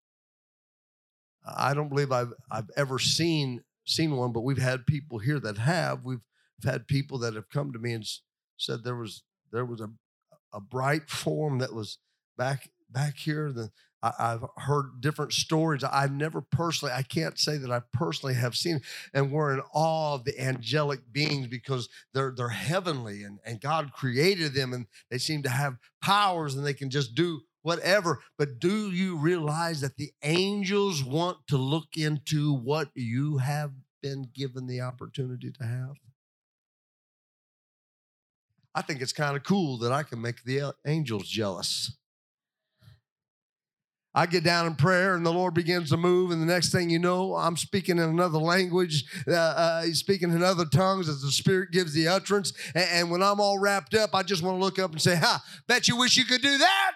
I 1.47 1.75
don't 1.75 1.89
believe 1.89 2.13
I've 2.13 2.33
I've 2.51 2.71
ever 2.77 2.99
seen 2.99 3.63
seen 3.85 4.17
one, 4.17 4.33
but 4.33 4.41
we've 4.43 4.59
had 4.59 4.87
people 4.87 5.19
here 5.19 5.41
that 5.41 5.59
have. 5.59 6.05
We've 6.05 6.25
had 6.65 6.89
people 6.89 7.19
that 7.19 7.35
have 7.35 7.49
come 7.49 7.73
to 7.73 7.79
me 7.79 7.93
and 7.93 8.07
said 8.57 8.85
there 8.85 8.97
was 8.97 9.23
there 9.53 9.65
was 9.65 9.81
a 9.81 9.91
a 10.53 10.61
bright 10.61 11.11
form 11.11 11.59
that 11.59 11.75
was 11.75 11.99
back 12.37 12.71
back 12.91 13.17
here. 13.19 13.53
The, 13.53 13.71
I, 14.03 14.31
have 14.31 14.45
heard 14.57 15.01
different 15.01 15.33
stories. 15.33 15.83
I've 15.83 16.13
never 16.13 16.41
personally, 16.41 16.95
I 16.95 17.03
can't 17.03 17.39
say 17.39 17.57
that 17.57 17.71
I 17.71 17.81
personally 17.93 18.35
have 18.35 18.55
seen, 18.55 18.81
and 19.15 19.33
we're 19.33 19.55
in 19.55 19.63
awe 19.75 20.15
of 20.15 20.25
the 20.25 20.39
angelic 20.41 21.01
beings 21.13 21.49
because 21.49 21.89
they're 22.15 22.33
they're 22.37 22.49
heavenly 22.49 23.25
and, 23.25 23.39
and 23.45 23.61
God 23.61 23.93
created 23.93 24.55
them 24.55 24.73
and 24.73 24.87
they 25.11 25.19
seem 25.19 25.43
to 25.43 25.49
have 25.49 25.79
powers 26.03 26.55
and 26.55 26.65
they 26.65 26.75
can 26.75 26.91
just 26.91 27.15
do 27.15 27.41
whatever. 27.67 28.21
But 28.39 28.61
do 28.61 28.93
you 28.93 29.17
realize 29.17 29.81
that 29.81 29.97
the 29.97 30.13
angels 30.23 31.03
want 31.03 31.39
to 31.49 31.57
look 31.57 31.97
into 31.97 32.55
what 32.55 32.91
you 32.95 33.39
have 33.39 33.73
been 34.01 34.29
given 34.33 34.69
the 34.69 34.83
opportunity 34.83 35.51
to 35.51 35.65
have? 35.65 35.97
I 38.73 38.83
think 38.83 39.01
it's 39.01 39.13
kind 39.13 39.37
of 39.37 39.43
cool 39.43 39.79
that 39.79 39.91
I 39.91 40.05
can 40.05 40.23
make 40.23 40.45
the 40.45 40.75
angels 40.87 41.29
jealous. 41.29 41.93
I 44.15 44.27
get 44.27 44.45
down 44.45 44.67
in 44.67 44.77
prayer 44.77 45.17
and 45.17 45.27
the 45.27 45.33
Lord 45.33 45.53
begins 45.53 45.91
to 45.91 45.97
move, 45.97 46.31
and 46.31 46.41
the 46.41 46.47
next 46.47 46.71
thing 46.71 46.89
you 46.89 47.01
know, 47.01 47.35
I'm 47.35 47.57
speaking 47.57 47.99
in 47.99 48.05
another 48.05 48.39
language. 48.39 49.05
Uh, 49.27 49.35
uh, 49.35 49.83
he's 49.83 49.99
speaking 49.99 50.31
in 50.31 50.43
other 50.43 50.65
tongues 50.65 51.09
as 51.09 51.21
the 51.21 51.33
Spirit 51.33 51.73
gives 51.73 51.93
the 51.93 52.07
utterance. 52.07 52.53
And, 52.75 52.89
and 52.93 53.11
when 53.11 53.23
I'm 53.23 53.41
all 53.41 53.59
wrapped 53.59 53.95
up, 53.95 54.15
I 54.15 54.23
just 54.23 54.43
want 54.43 54.57
to 54.57 54.65
look 54.65 54.79
up 54.79 54.93
and 54.93 55.03
say, 55.03 55.17
Ha, 55.17 55.43
bet 55.67 55.89
you 55.89 55.97
wish 55.97 56.17
you 56.17 56.25
could 56.25 56.43
do 56.43 56.57
that. 56.59 56.93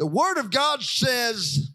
The 0.00 0.06
Word 0.06 0.38
of 0.38 0.50
God 0.50 0.82
says 0.82 1.72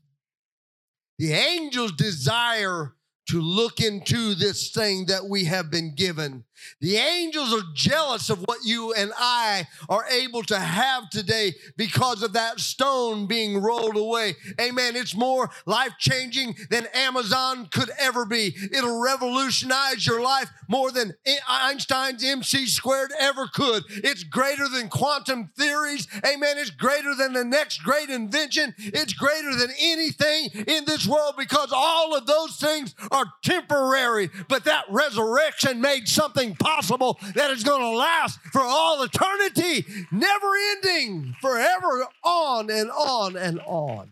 the 1.20 1.32
angels 1.32 1.92
desire 1.92 2.96
to 3.30 3.40
look 3.40 3.80
into 3.80 4.34
this 4.34 4.72
thing 4.72 5.06
that 5.06 5.26
we 5.30 5.46
have 5.46 5.70
been 5.70 5.94
given. 5.94 6.44
The 6.82 6.98
angels 6.98 7.54
are 7.54 7.66
jealous 7.74 8.30
of 8.30 8.40
what 8.42 8.60
you 8.64 8.94
and 8.94 9.12
I 9.18 9.68
are 9.90 10.06
able 10.10 10.44
to 10.44 10.60
have 10.60 11.10
today 11.10 11.54
because 11.78 12.24
of 12.24 12.34
that 12.34 12.60
stone 12.60 13.28
being 13.28 13.62
rolled 13.62 13.98
away. 13.98 14.36
Amen. 14.60 14.96
It's 14.96 15.16
more 15.16 15.50
life 15.66 15.94
changing 16.00 16.56
than 16.70 16.88
Amazon 16.94 17.68
could 17.72 17.92
ever 17.98 18.26
be. 18.26 18.56
It'll 18.72 19.02
revolutionize 19.02 20.06
your 20.06 20.22
life 20.22 20.50
more 20.68 20.92
than 20.92 21.16
Einstein's 21.50 22.24
MC 22.24 22.66
squared 22.66 23.12
ever 23.20 23.48
could. 23.48 23.84
It's 23.90 24.24
greater 24.24 24.68
than 24.68 24.90
quantum 24.90 25.52
theories. 25.58 26.08
Amen. 26.26 26.58
It's 26.58 26.70
greater 26.70 27.16
than 27.16 27.34
the 27.34 27.44
next 27.44 27.80
great 27.84 28.10
invention. 28.10 28.74
It's 28.78 29.14
greater 29.14 29.56
than 29.56 29.72
anything 29.80 30.50
in 30.68 30.86
this 30.86 31.08
world 31.08 31.36
because 31.38 31.72
all 31.74 32.16
of 32.16 32.26
those 32.26 32.58
things 32.58 32.96
are 33.12 33.26
temporary. 33.44 34.30
But 34.48 34.66
that 34.66 34.86
resurrection 34.90 35.82
made 35.82 36.08
something 36.08 36.45
possible 36.54 37.18
that 37.34 37.50
is 37.50 37.64
going 37.64 37.82
to 37.82 37.98
last 37.98 38.40
for 38.52 38.62
all 38.62 39.02
eternity, 39.02 39.86
never 40.12 40.48
ending, 40.74 41.36
forever 41.42 42.08
on 42.24 42.70
and 42.70 42.92
on 42.92 43.36
and 43.36 43.60
on. 43.62 44.12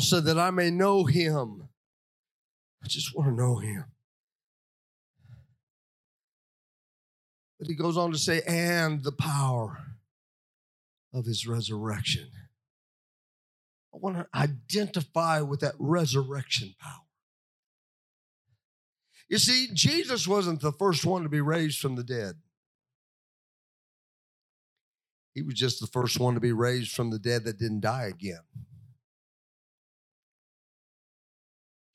Said 0.00 0.24
that 0.24 0.38
I 0.38 0.50
may 0.50 0.70
know 0.70 1.04
him. 1.04 1.68
I 2.82 2.88
just 2.88 3.14
want 3.14 3.28
to 3.28 3.34
know 3.36 3.56
him. 3.56 3.84
But 7.58 7.68
he 7.68 7.74
goes 7.74 7.96
on 7.96 8.10
to 8.10 8.18
say, 8.18 8.40
and 8.48 9.04
the 9.04 9.12
power 9.12 9.78
of 11.12 11.26
his 11.26 11.46
resurrection. 11.46 12.30
I 13.94 13.98
want 13.98 14.16
to 14.16 14.26
identify 14.34 15.40
with 15.40 15.60
that 15.60 15.74
resurrection 15.78 16.74
power. 16.80 17.06
You 19.28 19.38
see, 19.38 19.68
Jesus 19.72 20.26
wasn't 20.28 20.60
the 20.60 20.72
first 20.72 21.04
one 21.04 21.22
to 21.22 21.28
be 21.28 21.40
raised 21.40 21.78
from 21.78 21.96
the 21.96 22.04
dead. 22.04 22.34
He 25.34 25.42
was 25.42 25.54
just 25.54 25.80
the 25.80 25.86
first 25.86 26.20
one 26.20 26.34
to 26.34 26.40
be 26.40 26.52
raised 26.52 26.92
from 26.92 27.10
the 27.10 27.18
dead 27.18 27.44
that 27.44 27.58
didn't 27.58 27.80
die 27.80 28.04
again. 28.04 28.42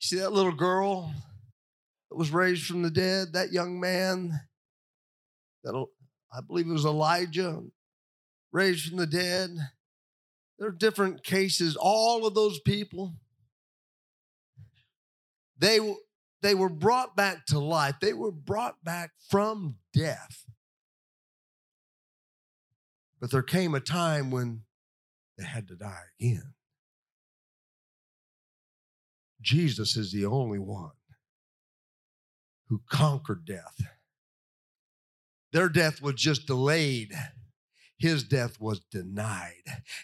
see 0.00 0.16
that 0.16 0.32
little 0.32 0.52
girl 0.52 1.12
that 2.10 2.16
was 2.16 2.30
raised 2.30 2.66
from 2.66 2.82
the 2.82 2.90
dead, 2.90 3.32
that 3.34 3.52
young 3.52 3.78
man, 3.78 4.40
that 5.62 5.86
I 6.32 6.40
believe 6.40 6.68
it 6.68 6.72
was 6.72 6.84
Elijah, 6.84 7.62
raised 8.52 8.88
from 8.88 8.98
the 8.98 9.06
dead. 9.06 9.50
There 10.58 10.68
are 10.68 10.72
different 10.72 11.22
cases. 11.22 11.76
All 11.76 12.26
of 12.26 12.34
those 12.34 12.58
people, 12.60 13.14
they, 15.58 15.78
they 16.42 16.54
were 16.54 16.68
brought 16.68 17.14
back 17.14 17.46
to 17.46 17.58
life. 17.58 17.96
They 18.00 18.12
were 18.12 18.32
brought 18.32 18.82
back 18.82 19.12
from 19.30 19.76
death. 19.94 20.44
But 23.20 23.30
there 23.30 23.42
came 23.42 23.74
a 23.74 23.80
time 23.80 24.30
when 24.30 24.62
they 25.36 25.44
had 25.44 25.68
to 25.68 25.76
die 25.76 26.02
again. 26.20 26.54
Jesus 29.40 29.96
is 29.96 30.12
the 30.12 30.26
only 30.26 30.58
one 30.58 30.90
who 32.68 32.82
conquered 32.90 33.44
death. 33.44 33.80
Their 35.52 35.68
death 35.68 36.02
was 36.02 36.16
just 36.16 36.46
delayed 36.46 37.12
his 37.98 38.22
death 38.24 38.60
was 38.60 38.80
denied. 38.90 39.52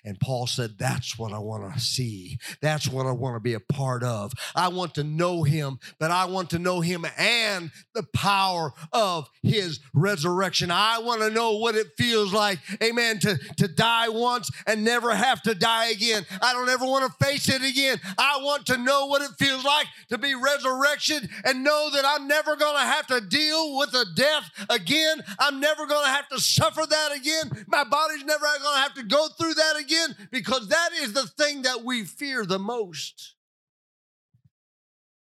And 0.04 0.18
Paul 0.18 0.46
said, 0.46 0.78
That's 0.78 1.18
what 1.18 1.32
I 1.32 1.38
want 1.38 1.72
to 1.72 1.80
see. 1.80 2.38
That's 2.60 2.88
what 2.88 3.06
I 3.06 3.12
want 3.12 3.36
to 3.36 3.40
be 3.40 3.54
a 3.54 3.60
part 3.60 4.02
of. 4.02 4.32
I 4.54 4.68
want 4.68 4.94
to 4.96 5.04
know 5.04 5.42
him, 5.44 5.78
but 5.98 6.10
I 6.10 6.26
want 6.26 6.50
to 6.50 6.58
know 6.58 6.80
him 6.80 7.06
and 7.16 7.70
the 7.94 8.02
power 8.02 8.72
of 8.92 9.28
his 9.42 9.80
resurrection. 9.92 10.70
I 10.70 10.98
want 10.98 11.22
to 11.22 11.30
know 11.30 11.56
what 11.56 11.76
it 11.76 11.88
feels 11.96 12.32
like, 12.32 12.58
amen, 12.82 13.20
to, 13.20 13.38
to 13.58 13.68
die 13.68 14.08
once 14.08 14.50
and 14.66 14.84
never 14.84 15.14
have 15.14 15.42
to 15.42 15.54
die 15.54 15.90
again. 15.90 16.26
I 16.42 16.52
don't 16.52 16.68
ever 16.68 16.84
want 16.84 17.06
to 17.06 17.24
face 17.24 17.48
it 17.48 17.62
again. 17.62 18.00
I 18.18 18.38
want 18.42 18.66
to 18.66 18.76
know 18.76 19.06
what 19.06 19.22
it 19.22 19.30
feels 19.38 19.64
like 19.64 19.86
to 20.08 20.18
be 20.18 20.34
resurrection 20.34 21.28
and 21.44 21.62
know 21.62 21.90
that 21.92 22.04
I'm 22.04 22.26
never 22.26 22.56
going 22.56 22.76
to 22.76 22.82
have 22.82 23.06
to 23.08 23.20
deal 23.20 23.76
with 23.78 23.94
a 23.94 24.04
death 24.14 24.50
again. 24.68 25.22
I'm 25.38 25.60
never 25.60 25.86
going 25.86 26.04
to 26.04 26.10
have 26.10 26.28
to 26.30 26.40
suffer 26.40 26.82
that 26.88 27.16
again. 27.16 27.64
My 27.68 27.83
body's 27.84 28.24
never 28.24 28.44
going 28.44 28.60
to 28.60 28.80
have 28.80 28.94
to 28.94 29.02
go 29.02 29.28
through 29.28 29.54
that 29.54 29.76
again 29.78 30.28
because 30.30 30.68
that 30.68 30.90
is 31.00 31.12
the 31.12 31.26
thing 31.26 31.62
that 31.62 31.84
we 31.84 32.04
fear 32.04 32.44
the 32.44 32.58
most. 32.58 33.34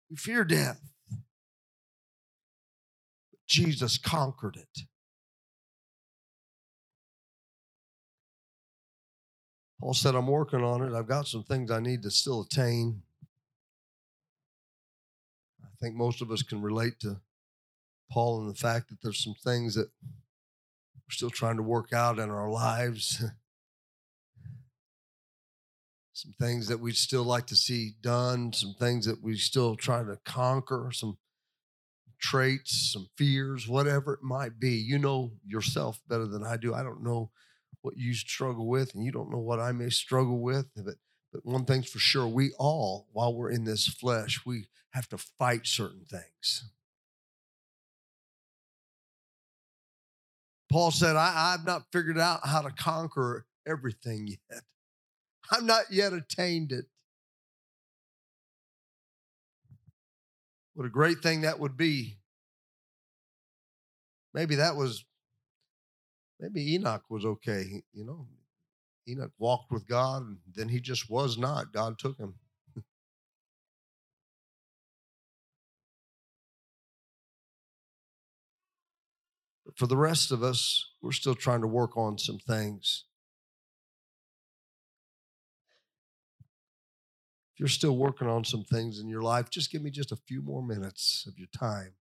We 0.10 0.16
fear 0.18 0.44
death. 0.44 0.82
Jesus 3.48 3.98
conquered 3.98 4.56
it. 4.56 4.84
Paul 9.82 9.94
said, 9.94 10.16
I'm 10.16 10.28
working 10.28 10.64
on 10.64 10.84
it. 10.84 10.94
I've 10.94 11.08
got 11.08 11.28
some 11.28 11.44
things 11.44 11.72
I 11.72 11.80
need 11.80 12.04
to 12.04 12.12
still 12.12 12.42
attain. 12.42 13.02
I 15.64 15.68
think 15.82 15.96
most 15.96 16.22
of 16.22 16.30
us 16.30 16.44
can 16.44 16.62
relate 16.62 17.00
to 17.00 17.20
Paul 18.12 18.42
in 18.42 18.48
the 18.48 18.54
fact 18.54 18.90
that 18.90 19.02
there's 19.02 19.24
some 19.24 19.36
things 19.44 19.74
that 19.74 19.90
we're 21.12 21.16
still 21.16 21.30
trying 21.30 21.58
to 21.58 21.64
work 21.64 21.92
out 21.92 22.20
in 22.20 22.30
our 22.30 22.50
lives. 22.50 23.22
some 26.14 26.34
things 26.40 26.70
that 26.70 26.80
we'd 26.80 26.96
still 26.96 27.26
like 27.26 27.48
to 27.48 27.56
see 27.56 27.96
done, 28.02 28.54
some 28.54 28.76
things 28.80 29.06
that 29.08 29.22
we 29.22 29.36
still 29.36 29.76
try 29.76 30.04
to 30.04 30.18
conquer, 30.24 30.90
some 30.94 31.18
traits, 32.22 32.94
some 32.94 33.10
fears, 33.18 33.68
whatever 33.68 34.14
it 34.14 34.24
might 34.24 34.58
be. 34.58 34.72
You 34.72 35.00
know 35.00 35.34
yourself 35.46 36.00
better 36.08 36.28
than 36.28 36.46
I 36.46 36.56
do. 36.56 36.74
I 36.74 36.82
don't 36.82 37.04
know 37.04 37.32
what 37.82 37.98
you 37.98 38.14
struggle 38.14 38.70
with, 38.70 38.96
and 38.96 39.04
you 39.04 39.12
don't 39.12 39.32
know 39.32 39.40
what 39.40 39.60
I 39.60 39.74
may 39.74 39.90
struggle 39.90 40.40
with. 40.40 40.68
But, 40.78 40.96
but 41.34 41.46
one 41.46 41.66
thing's 41.66 41.90
for 41.90 42.00
sure 42.00 42.28
we 42.28 42.54
all, 42.58 43.08
while 43.12 43.36
we're 43.36 43.52
in 43.52 43.66
this 43.66 43.86
flesh, 43.86 44.46
we 44.46 44.68
have 44.92 45.10
to 45.10 45.18
fight 45.18 45.68
certain 45.68 46.06
things. 46.10 46.70
Paul 50.72 50.92
said, 50.92 51.18
I, 51.18 51.54
I've 51.54 51.66
not 51.66 51.84
figured 51.92 52.18
out 52.18 52.40
how 52.46 52.62
to 52.62 52.72
conquer 52.72 53.46
everything 53.68 54.28
yet. 54.28 54.62
I've 55.52 55.64
not 55.64 55.92
yet 55.92 56.14
attained 56.14 56.72
it. 56.72 56.86
What 60.74 60.86
a 60.86 60.90
great 60.90 61.20
thing 61.22 61.42
that 61.42 61.60
would 61.60 61.76
be. 61.76 62.18
Maybe 64.34 64.56
that 64.56 64.78
was 64.78 65.04
maybe 66.40 66.74
Enoch 66.74 67.04
was 67.10 67.26
okay. 67.26 67.84
You 67.94 68.06
know, 68.06 68.28
Enoch 69.10 69.34
walked 69.38 69.72
with 69.72 69.86
God 69.86 70.22
and 70.22 70.38
then 70.56 70.70
he 70.70 70.80
just 70.80 71.10
was 71.10 71.38
not. 71.38 71.74
God 71.74 72.00
took 72.00 72.18
him. 72.18 72.36
But 79.72 79.80
for 79.80 79.88
the 79.88 79.98
rest 79.98 80.32
of 80.34 80.44
us, 80.44 80.86
we're 81.02 81.14
still 81.14 81.36
trying 81.36 81.62
to 81.62 81.68
work 81.68 81.96
on 81.96 82.18
some 82.18 82.40
things. 82.40 83.06
If 87.54 87.60
you're 87.60 87.70
still 87.70 87.96
working 87.96 88.28
on 88.28 88.44
some 88.44 88.66
things 88.66 89.00
in 89.00 89.08
your 89.08 89.22
life, 89.22 89.50
just 89.50 89.72
give 89.72 89.82
me 89.82 89.90
just 89.90 90.12
a 90.12 90.18
few 90.18 90.42
more 90.42 90.62
minutes 90.62 91.26
of 91.26 91.38
your 91.38 91.48
time. 91.58 91.94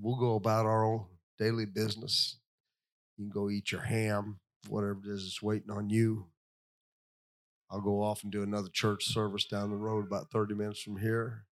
We'll 0.00 0.16
go 0.16 0.36
about 0.36 0.66
our 0.66 0.84
own 0.84 1.06
daily 1.38 1.64
business. 1.64 2.36
You 3.16 3.24
can 3.24 3.32
go 3.32 3.50
eat 3.50 3.72
your 3.72 3.80
ham, 3.80 4.38
whatever 4.68 5.00
it 5.04 5.10
is 5.10 5.24
that's 5.24 5.42
waiting 5.42 5.70
on 5.70 5.90
you. 5.90 6.26
I'll 7.68 7.80
go 7.80 8.00
off 8.00 8.22
and 8.22 8.30
do 8.30 8.44
another 8.44 8.68
church 8.72 9.06
service 9.06 9.44
down 9.44 9.70
the 9.70 9.76
road 9.76 10.06
about 10.06 10.30
30 10.30 10.54
minutes 10.54 10.82
from 10.82 10.98
here. 10.98 11.46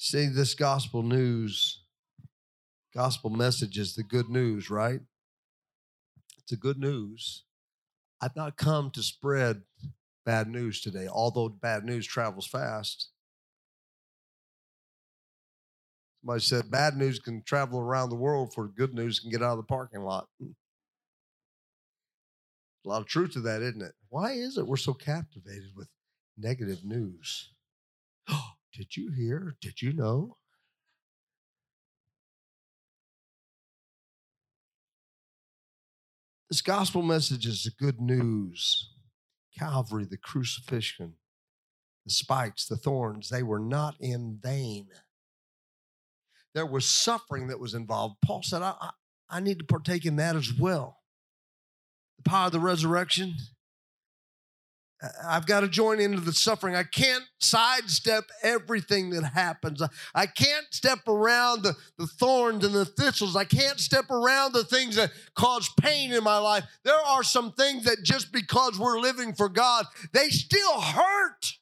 See, 0.00 0.26
this 0.28 0.54
gospel 0.54 1.02
news, 1.02 1.82
gospel 2.94 3.30
message 3.30 3.76
is 3.78 3.96
the 3.96 4.04
good 4.04 4.28
news, 4.28 4.70
right? 4.70 5.00
It's 6.38 6.52
a 6.52 6.56
good 6.56 6.78
news. 6.78 7.42
I've 8.20 8.36
not 8.36 8.56
come 8.56 8.92
to 8.92 9.02
spread 9.02 9.62
bad 10.24 10.46
news 10.46 10.80
today, 10.80 11.08
although 11.10 11.48
bad 11.48 11.84
news 11.84 12.06
travels 12.06 12.46
fast. 12.46 13.10
Somebody 16.20 16.42
said 16.42 16.70
bad 16.70 16.96
news 16.96 17.18
can 17.18 17.42
travel 17.42 17.80
around 17.80 18.10
the 18.10 18.16
world 18.16 18.54
for 18.54 18.68
good 18.68 18.94
news 18.94 19.18
can 19.18 19.30
get 19.30 19.42
out 19.42 19.52
of 19.52 19.56
the 19.58 19.64
parking 19.64 20.02
lot. 20.02 20.28
Hmm. 20.40 20.50
A 22.86 22.88
lot 22.88 23.02
of 23.02 23.08
truth 23.08 23.32
to 23.32 23.40
that, 23.40 23.62
isn't 23.62 23.82
it? 23.82 23.94
Why 24.10 24.30
is 24.32 24.58
it 24.58 24.66
we're 24.66 24.76
so 24.76 24.94
captivated 24.94 25.70
with 25.74 25.88
negative 26.36 26.84
news? 26.84 27.50
Did 28.72 28.96
you 28.96 29.10
hear? 29.10 29.56
Did 29.60 29.82
you 29.82 29.92
know? 29.92 30.36
This 36.50 36.62
gospel 36.62 37.02
message 37.02 37.46
is 37.46 37.64
the 37.64 37.70
good 37.70 38.00
news. 38.00 38.90
Calvary, 39.58 40.06
the 40.08 40.16
crucifixion, 40.16 41.14
the 42.06 42.12
spikes, 42.12 42.66
the 42.66 42.76
thorns, 42.76 43.28
they 43.28 43.42
were 43.42 43.58
not 43.58 43.96
in 44.00 44.38
vain 44.40 44.88
there 46.54 46.66
was 46.66 46.86
suffering 46.86 47.46
that 47.48 47.60
was 47.60 47.74
involved. 47.74 48.16
Paul 48.24 48.42
said, 48.42 48.62
I, 48.62 48.74
I, 48.80 48.90
I 49.30 49.40
need 49.40 49.58
to 49.60 49.64
partake 49.64 50.04
in 50.04 50.16
that 50.16 50.34
as 50.36 50.52
well. 50.52 50.98
The 52.16 52.28
power 52.28 52.46
of 52.46 52.52
the 52.52 52.60
resurrection. 52.60 53.36
I've 55.24 55.46
got 55.46 55.60
to 55.60 55.68
join 55.68 56.00
into 56.00 56.20
the 56.20 56.32
suffering. 56.32 56.74
I 56.74 56.82
can't 56.82 57.22
sidestep 57.38 58.24
everything 58.42 59.10
that 59.10 59.24
happens. 59.24 59.80
I 60.14 60.26
can't 60.26 60.66
step 60.70 61.06
around 61.06 61.62
the, 61.62 61.74
the 61.98 62.06
thorns 62.06 62.64
and 62.64 62.74
the 62.74 62.84
thistles. 62.84 63.36
I 63.36 63.44
can't 63.44 63.78
step 63.78 64.10
around 64.10 64.54
the 64.54 64.64
things 64.64 64.96
that 64.96 65.12
cause 65.34 65.70
pain 65.80 66.12
in 66.12 66.24
my 66.24 66.38
life. 66.38 66.64
There 66.82 66.98
are 67.06 67.22
some 67.22 67.52
things 67.52 67.84
that 67.84 68.02
just 68.02 68.32
because 68.32 68.78
we're 68.78 68.98
living 68.98 69.34
for 69.34 69.48
God, 69.48 69.86
they 70.12 70.30
still 70.30 70.80
hurt. 70.80 71.57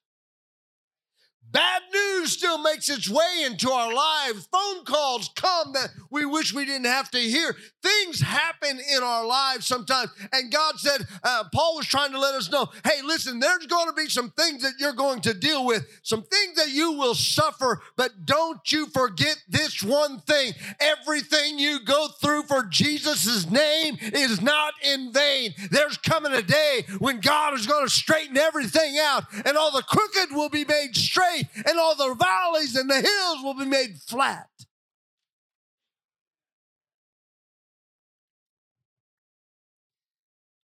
Bad 1.56 1.82
news 1.90 2.32
still 2.32 2.58
makes 2.58 2.90
its 2.90 3.08
way 3.08 3.44
into 3.46 3.70
our 3.70 3.90
lives. 3.90 4.46
Phone 4.52 4.84
calls 4.84 5.30
come 5.36 5.72
that 5.72 5.88
we 6.10 6.26
wish 6.26 6.52
we 6.52 6.66
didn't 6.66 6.84
have 6.84 7.10
to 7.12 7.18
hear. 7.18 7.56
Things 7.82 8.20
happen 8.20 8.78
in 8.94 9.02
our 9.02 9.24
lives 9.24 9.66
sometimes. 9.66 10.10
And 10.34 10.52
God 10.52 10.78
said, 10.78 11.06
uh, 11.24 11.44
Paul 11.54 11.76
was 11.76 11.86
trying 11.86 12.12
to 12.12 12.18
let 12.18 12.34
us 12.34 12.50
know 12.50 12.68
hey, 12.84 13.00
listen, 13.02 13.40
there's 13.40 13.66
going 13.66 13.86
to 13.86 13.94
be 13.94 14.06
some 14.10 14.32
things 14.32 14.62
that 14.64 14.74
you're 14.78 14.92
going 14.92 15.22
to 15.22 15.32
deal 15.32 15.64
with, 15.64 15.86
some 16.02 16.24
things 16.24 16.56
that 16.56 16.72
you 16.72 16.92
will 16.92 17.14
suffer, 17.14 17.80
but 17.96 18.26
don't 18.26 18.70
you 18.70 18.88
forget 18.88 19.42
this 19.48 19.82
one 19.82 20.20
thing. 20.20 20.52
Everything 20.78 21.58
you 21.58 21.80
go 21.86 22.08
through 22.20 22.42
for 22.42 22.64
Jesus' 22.64 23.50
name 23.50 23.96
is 24.02 24.42
not 24.42 24.74
in 24.84 25.10
vain. 25.10 25.54
There's 25.70 25.96
coming 25.96 26.32
a 26.32 26.42
day 26.42 26.84
when 26.98 27.20
God 27.20 27.54
is 27.54 27.66
going 27.66 27.86
to 27.86 27.90
straighten 27.90 28.36
everything 28.36 28.98
out, 29.00 29.24
and 29.46 29.56
all 29.56 29.70
the 29.70 29.82
crooked 29.82 30.36
will 30.36 30.50
be 30.50 30.66
made 30.66 30.94
straight 30.94 31.45
and 31.54 31.78
all 31.78 31.94
the 31.94 32.14
valleys 32.14 32.76
and 32.76 32.90
the 32.90 33.00
hills 33.00 33.42
will 33.42 33.54
be 33.54 33.64
made 33.64 33.96
flat. 34.06 34.48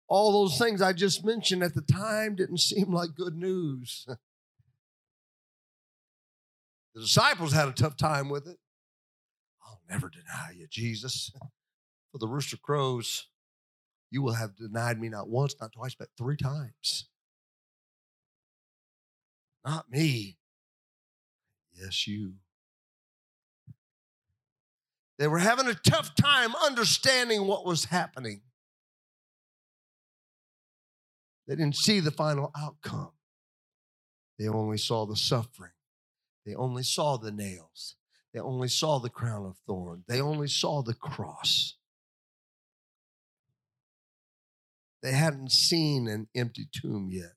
All 0.08 0.32
those 0.32 0.58
things 0.58 0.82
I 0.82 0.92
just 0.92 1.24
mentioned 1.24 1.62
at 1.62 1.74
the 1.74 1.80
time 1.80 2.34
didn't 2.34 2.58
seem 2.58 2.92
like 2.92 3.14
good 3.14 3.34
news. 3.34 4.06
The 6.94 7.00
disciples 7.00 7.52
had 7.52 7.68
a 7.68 7.72
tough 7.72 7.96
time 7.96 8.28
with 8.28 8.46
it. 8.46 8.58
I'll 9.66 9.80
never 9.88 10.10
deny 10.10 10.50
you, 10.54 10.66
Jesus. 10.68 11.32
For 12.10 12.18
the 12.18 12.28
rooster 12.28 12.58
crows, 12.58 13.28
you 14.10 14.20
will 14.20 14.34
have 14.34 14.54
denied 14.54 15.00
me 15.00 15.08
not 15.08 15.30
once, 15.30 15.56
not 15.58 15.72
twice, 15.72 15.94
but 15.94 16.08
three 16.18 16.36
times. 16.36 17.08
Not 19.64 19.90
me. 19.90 20.36
Yes, 21.82 22.06
you. 22.06 22.34
They 25.18 25.26
were 25.26 25.38
having 25.38 25.66
a 25.66 25.74
tough 25.74 26.14
time 26.14 26.54
understanding 26.64 27.46
what 27.46 27.66
was 27.66 27.86
happening. 27.86 28.42
They 31.48 31.56
didn't 31.56 31.76
see 31.76 32.00
the 32.00 32.10
final 32.12 32.52
outcome. 32.56 33.12
They 34.38 34.48
only 34.48 34.78
saw 34.78 35.06
the 35.06 35.16
suffering. 35.16 35.72
They 36.46 36.54
only 36.54 36.82
saw 36.84 37.16
the 37.16 37.32
nails. 37.32 37.96
They 38.32 38.40
only 38.40 38.68
saw 38.68 38.98
the 38.98 39.10
crown 39.10 39.44
of 39.44 39.56
thorns. 39.66 40.04
They 40.06 40.20
only 40.20 40.48
saw 40.48 40.82
the 40.82 40.94
cross. 40.94 41.74
They 45.02 45.12
hadn't 45.12 45.50
seen 45.50 46.06
an 46.06 46.28
empty 46.34 46.68
tomb 46.72 47.08
yet. 47.10 47.34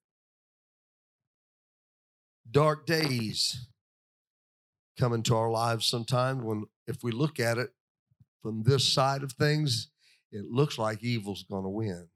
Dark 2.49 2.85
days 2.85 3.67
come 4.97 5.13
into 5.13 5.35
our 5.35 5.49
lives 5.49 5.85
sometimes 5.85 6.43
when, 6.43 6.65
if 6.87 7.03
we 7.03 7.11
look 7.11 7.39
at 7.39 7.57
it 7.57 7.69
from 8.41 8.63
this 8.63 8.93
side 8.93 9.23
of 9.23 9.33
things, 9.33 9.89
it 10.31 10.45
looks 10.45 10.77
like 10.77 11.03
evil's 11.03 11.43
going 11.43 11.63
to 11.63 11.69
win. 11.69 12.07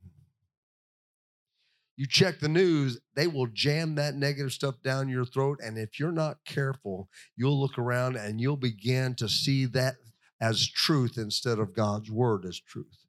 You 1.96 2.08
check 2.08 2.40
the 2.40 2.48
news, 2.48 3.00
they 3.16 3.28
will 3.28 3.48
jam 3.48 3.96
that 3.96 4.16
negative 4.16 4.54
stuff 4.54 4.76
down 4.82 5.10
your 5.10 5.26
throat. 5.26 5.60
And 5.62 5.78
if 5.78 6.00
you're 6.00 6.14
not 6.14 6.38
careful, 6.46 7.10
you'll 7.36 7.60
look 7.60 7.78
around 7.78 8.16
and 8.16 8.40
you'll 8.40 8.56
begin 8.56 9.16
to 9.16 9.28
see 9.28 9.66
that 9.66 9.96
as 10.40 10.66
truth 10.66 11.18
instead 11.18 11.60
of 11.60 11.74
God's 11.74 12.10
word 12.10 12.46
as 12.46 12.60
truth. 12.60 13.06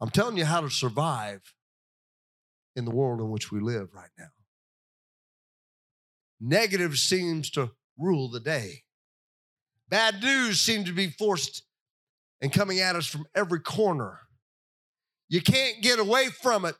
I'm 0.00 0.10
telling 0.10 0.36
you 0.36 0.44
how 0.44 0.60
to 0.60 0.70
survive 0.70 1.54
in 2.76 2.84
the 2.84 2.90
world 2.90 3.20
in 3.20 3.30
which 3.30 3.50
we 3.50 3.60
live 3.60 3.88
right 3.94 4.10
now. 4.18 4.28
Negative 6.40 6.96
seems 6.96 7.50
to 7.50 7.70
rule 7.98 8.30
the 8.30 8.40
day. 8.40 8.82
Bad 9.88 10.22
news 10.22 10.60
seems 10.60 10.86
to 10.86 10.92
be 10.92 11.10
forced 11.10 11.64
and 12.40 12.52
coming 12.52 12.80
at 12.80 12.96
us 12.96 13.06
from 13.06 13.26
every 13.34 13.60
corner. 13.60 14.20
You 15.28 15.42
can't 15.42 15.82
get 15.82 15.98
away 15.98 16.28
from 16.28 16.64
it. 16.64 16.76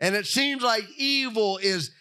And 0.00 0.14
it 0.14 0.26
seems 0.26 0.62
like 0.62 0.84
evil 0.98 1.58
is 1.58 1.92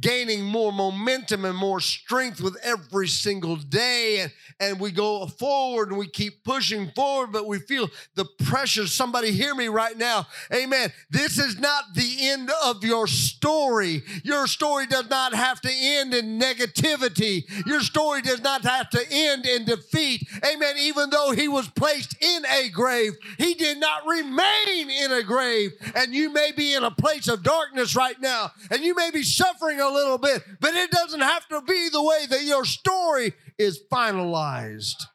gaining 0.00 0.44
more 0.44 0.72
momentum 0.72 1.44
and 1.44 1.56
more 1.56 1.80
strength 1.80 2.40
with 2.40 2.56
every 2.62 3.08
single 3.08 3.56
day. 3.56 4.20
And, 4.20 4.32
and 4.60 4.80
we 4.80 4.90
go 4.90 5.26
forward 5.26 5.88
and 5.88 5.98
we 5.98 6.08
keep 6.08 6.44
pushing 6.44 6.90
forward, 6.94 7.32
but 7.32 7.46
we 7.46 7.58
feel 7.58 7.88
the 8.14 8.24
pressure. 8.44 8.86
Somebody 8.86 9.32
hear 9.32 9.54
me 9.54 9.68
right 9.68 9.96
now. 9.96 10.26
Amen. 10.54 10.92
This 11.10 11.38
is 11.38 11.58
not 11.58 11.84
the 11.94 12.28
end 12.28 12.50
of 12.64 12.84
your 12.84 13.06
story. 13.06 14.02
Your 14.22 14.46
story 14.46 14.86
does 14.86 15.08
not 15.08 15.34
have 15.34 15.60
to 15.62 15.70
end 15.70 16.14
in 16.14 16.38
negativity. 16.38 17.44
Your 17.66 17.80
story 17.80 18.22
does 18.22 18.42
not 18.42 18.62
have 18.62 18.90
to 18.90 19.04
end 19.10 19.46
in 19.46 19.64
defeat. 19.64 20.26
Amen. 20.44 20.74
Even 20.78 21.10
though 21.10 21.32
he 21.32 21.48
was 21.48 21.68
placed 21.68 22.16
in 22.22 22.44
a 22.46 22.68
grave, 22.70 23.12
he 23.38 23.54
did 23.54 23.78
not 23.78 24.06
remain 24.06 24.90
in 24.90 25.12
a 25.12 25.22
grave. 25.22 25.72
And 25.94 26.14
you 26.14 26.32
may 26.32 26.52
be 26.52 26.74
in 26.74 26.84
a 26.84 26.90
place 26.90 27.28
of 27.28 27.42
darkness 27.42 27.96
right 27.96 28.20
now, 28.20 28.52
and 28.70 28.82
you 28.82 28.94
may 28.94 29.10
be 29.10 29.22
suffering 29.22 29.80
a 29.80 29.89
little 29.92 30.18
bit, 30.18 30.42
but 30.60 30.74
it 30.74 30.90
doesn't 30.90 31.20
have 31.20 31.46
to 31.48 31.62
be 31.62 31.88
the 31.90 32.02
way 32.02 32.26
that 32.28 32.42
your 32.42 32.64
story 32.64 33.32
is 33.58 33.80
finalized. 33.92 35.06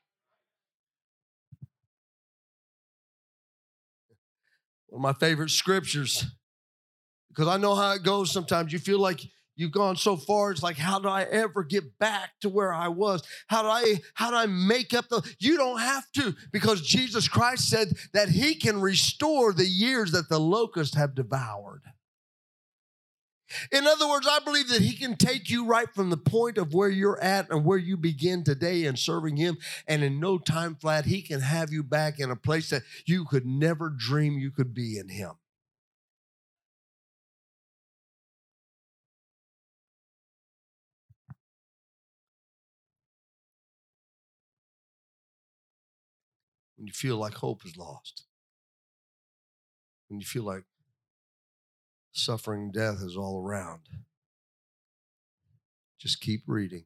One 4.88 5.00
of 5.00 5.02
my 5.02 5.28
favorite 5.28 5.50
scriptures, 5.50 6.26
because 7.30 7.48
I 7.48 7.58
know 7.58 7.76
how 7.76 7.94
it 7.94 8.04
goes 8.04 8.32
sometimes. 8.32 8.72
You 8.72 8.80
feel 8.80 9.00
like 9.00 9.22
you've 9.56 9.72
gone 9.72 9.96
so 9.96 10.16
far 10.18 10.52
it's 10.52 10.64
like 10.64 10.78
how 10.78 11.00
do 11.00 11.08
i 11.08 11.24
ever 11.24 11.64
get 11.64 11.98
back 11.98 12.32
to 12.42 12.50
where 12.50 12.74
i 12.74 12.88
was 12.88 13.24
how 13.48 13.62
do 13.62 13.70
i 13.70 13.96
how 14.14 14.30
do 14.30 14.36
i 14.36 14.46
make 14.46 14.94
up 14.94 15.08
the 15.10 15.22
you 15.40 15.58
don't 15.58 15.80
have 15.80 16.10
to 16.12 16.36
because 16.52 16.82
jesus 16.82 17.28
christ 17.28 17.70
said 17.70 17.88
that 18.14 18.30
he 18.30 18.56
can 18.56 18.80
restore 18.80 19.54
the 19.54 19.66
years 19.66 20.12
that 20.12 20.30
the 20.30 20.40
locusts 20.40 20.96
have 20.96 21.16
devoured 21.16 21.82
in 23.72 23.86
other 23.86 24.08
words, 24.08 24.28
I 24.30 24.40
believe 24.40 24.70
that 24.70 24.82
He 24.82 24.96
can 24.96 25.16
take 25.16 25.50
you 25.50 25.66
right 25.66 25.88
from 25.94 26.10
the 26.10 26.18
point 26.18 26.58
of 26.58 26.74
where 26.74 26.90
you're 26.90 27.22
at 27.22 27.50
and 27.50 27.64
where 27.64 27.78
you 27.78 27.98
begin 27.98 28.44
today 28.44 28.86
in 28.86 28.96
serving 28.96 29.38
Him. 29.38 29.58
And 29.88 30.04
in 30.04 30.20
no 30.20 30.38
time 30.38 30.76
flat, 30.76 31.06
He 31.06 31.22
can 31.22 31.42
have 31.42 31.72
you 31.72 31.84
back 31.84 32.20
in 32.20 32.32
a 32.32 32.36
place 32.36 32.70
that 32.70 32.84
you 33.06 33.26
could 33.26 33.46
never 33.46 33.90
dream 33.90 34.38
you 34.38 34.52
could 34.52 34.74
be 34.74 34.98
in 34.98 35.10
Him. 35.10 35.32
When 46.78 46.88
you 46.88 46.94
feel 46.94 47.18
like 47.18 47.36
hope 47.36 47.66
is 47.66 47.78
lost, 47.78 48.26
when 50.08 50.20
you 50.20 50.26
feel 50.26 50.44
like 50.44 50.64
suffering 52.16 52.72
death 52.72 53.02
is 53.02 53.18
all 53.18 53.42
around. 53.42 53.82
Just 56.00 56.22
keep 56.22 56.44
reading. 56.48 56.86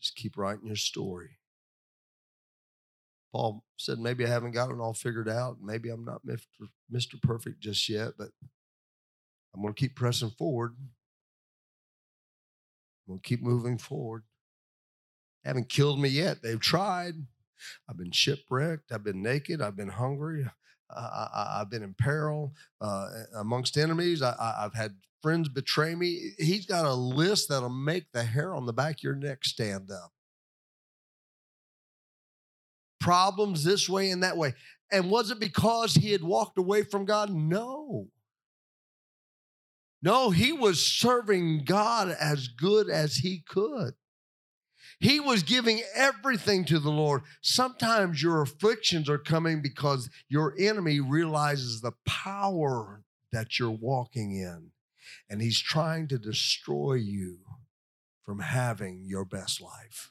Just 0.00 0.16
keep 0.16 0.36
writing 0.36 0.66
your 0.66 0.76
story. 0.76 1.38
Paul 3.32 3.64
said, 3.76 3.98
maybe 3.98 4.24
I 4.24 4.28
haven't 4.28 4.52
got 4.52 4.70
it 4.70 4.78
all 4.78 4.94
figured 4.94 5.28
out. 5.28 5.56
Maybe 5.62 5.88
I'm 5.90 6.04
not 6.04 6.22
Mr. 6.24 7.20
Perfect 7.22 7.60
just 7.60 7.88
yet, 7.88 8.12
but 8.16 8.28
I'm 9.54 9.62
going 9.62 9.74
to 9.74 9.80
keep 9.80 9.96
pressing 9.96 10.30
forward. 10.30 10.76
I'm 13.06 13.14
going 13.14 13.20
to 13.20 13.28
keep 13.28 13.42
moving 13.42 13.76
forward. 13.78 14.22
They 15.42 15.50
haven't 15.50 15.68
killed 15.68 16.00
me 16.00 16.08
yet. 16.08 16.42
They've 16.42 16.60
tried. 16.60 17.14
I've 17.88 17.96
been 17.96 18.12
shipwrecked. 18.12 18.92
I've 18.92 19.04
been 19.04 19.22
naked. 19.22 19.60
I've 19.60 19.76
been 19.76 19.88
hungry. 19.88 20.46
I, 20.90 21.56
have 21.58 21.70
been 21.70 21.82
in 21.82 21.94
peril 21.94 22.52
uh, 22.80 23.08
amongst 23.36 23.76
enemies. 23.76 24.22
I, 24.22 24.56
have 24.60 24.74
had 24.74 24.94
friends 25.22 25.48
betray 25.48 25.94
me. 25.94 26.32
He's 26.38 26.66
got 26.66 26.84
a 26.84 26.94
list 26.94 27.48
that'll 27.48 27.68
make 27.68 28.12
the 28.12 28.24
hair 28.24 28.54
on 28.54 28.66
the 28.66 28.72
back 28.72 28.96
of 28.96 29.02
your 29.02 29.16
neck 29.16 29.44
stand 29.44 29.90
up. 29.90 30.12
Problems 33.00 33.64
this 33.64 33.88
way 33.88 34.10
and 34.10 34.22
that 34.22 34.36
way. 34.36 34.54
And 34.92 35.10
was 35.10 35.30
it 35.30 35.40
because 35.40 35.94
he 35.94 36.12
had 36.12 36.22
walked 36.22 36.58
away 36.58 36.82
from 36.82 37.04
God? 37.04 37.30
No. 37.30 38.08
No, 40.02 40.28
he 40.28 40.52
was 40.52 40.86
serving 40.86 41.64
God 41.64 42.14
as 42.20 42.48
good 42.48 42.90
as 42.90 43.16
he 43.16 43.42
could. 43.48 43.94
He 45.04 45.20
was 45.20 45.42
giving 45.42 45.82
everything 45.94 46.64
to 46.64 46.78
the 46.78 46.90
Lord. 46.90 47.24
Sometimes 47.42 48.22
your 48.22 48.40
afflictions 48.40 49.06
are 49.10 49.18
coming 49.18 49.60
because 49.60 50.08
your 50.30 50.54
enemy 50.58 50.98
realizes 50.98 51.82
the 51.82 51.92
power 52.06 53.02
that 53.30 53.58
you're 53.58 53.70
walking 53.70 54.34
in, 54.34 54.70
and 55.28 55.42
he's 55.42 55.60
trying 55.60 56.08
to 56.08 56.16
destroy 56.16 56.94
you 56.94 57.40
from 58.24 58.38
having 58.38 59.04
your 59.04 59.26
best 59.26 59.60
life. 59.60 60.10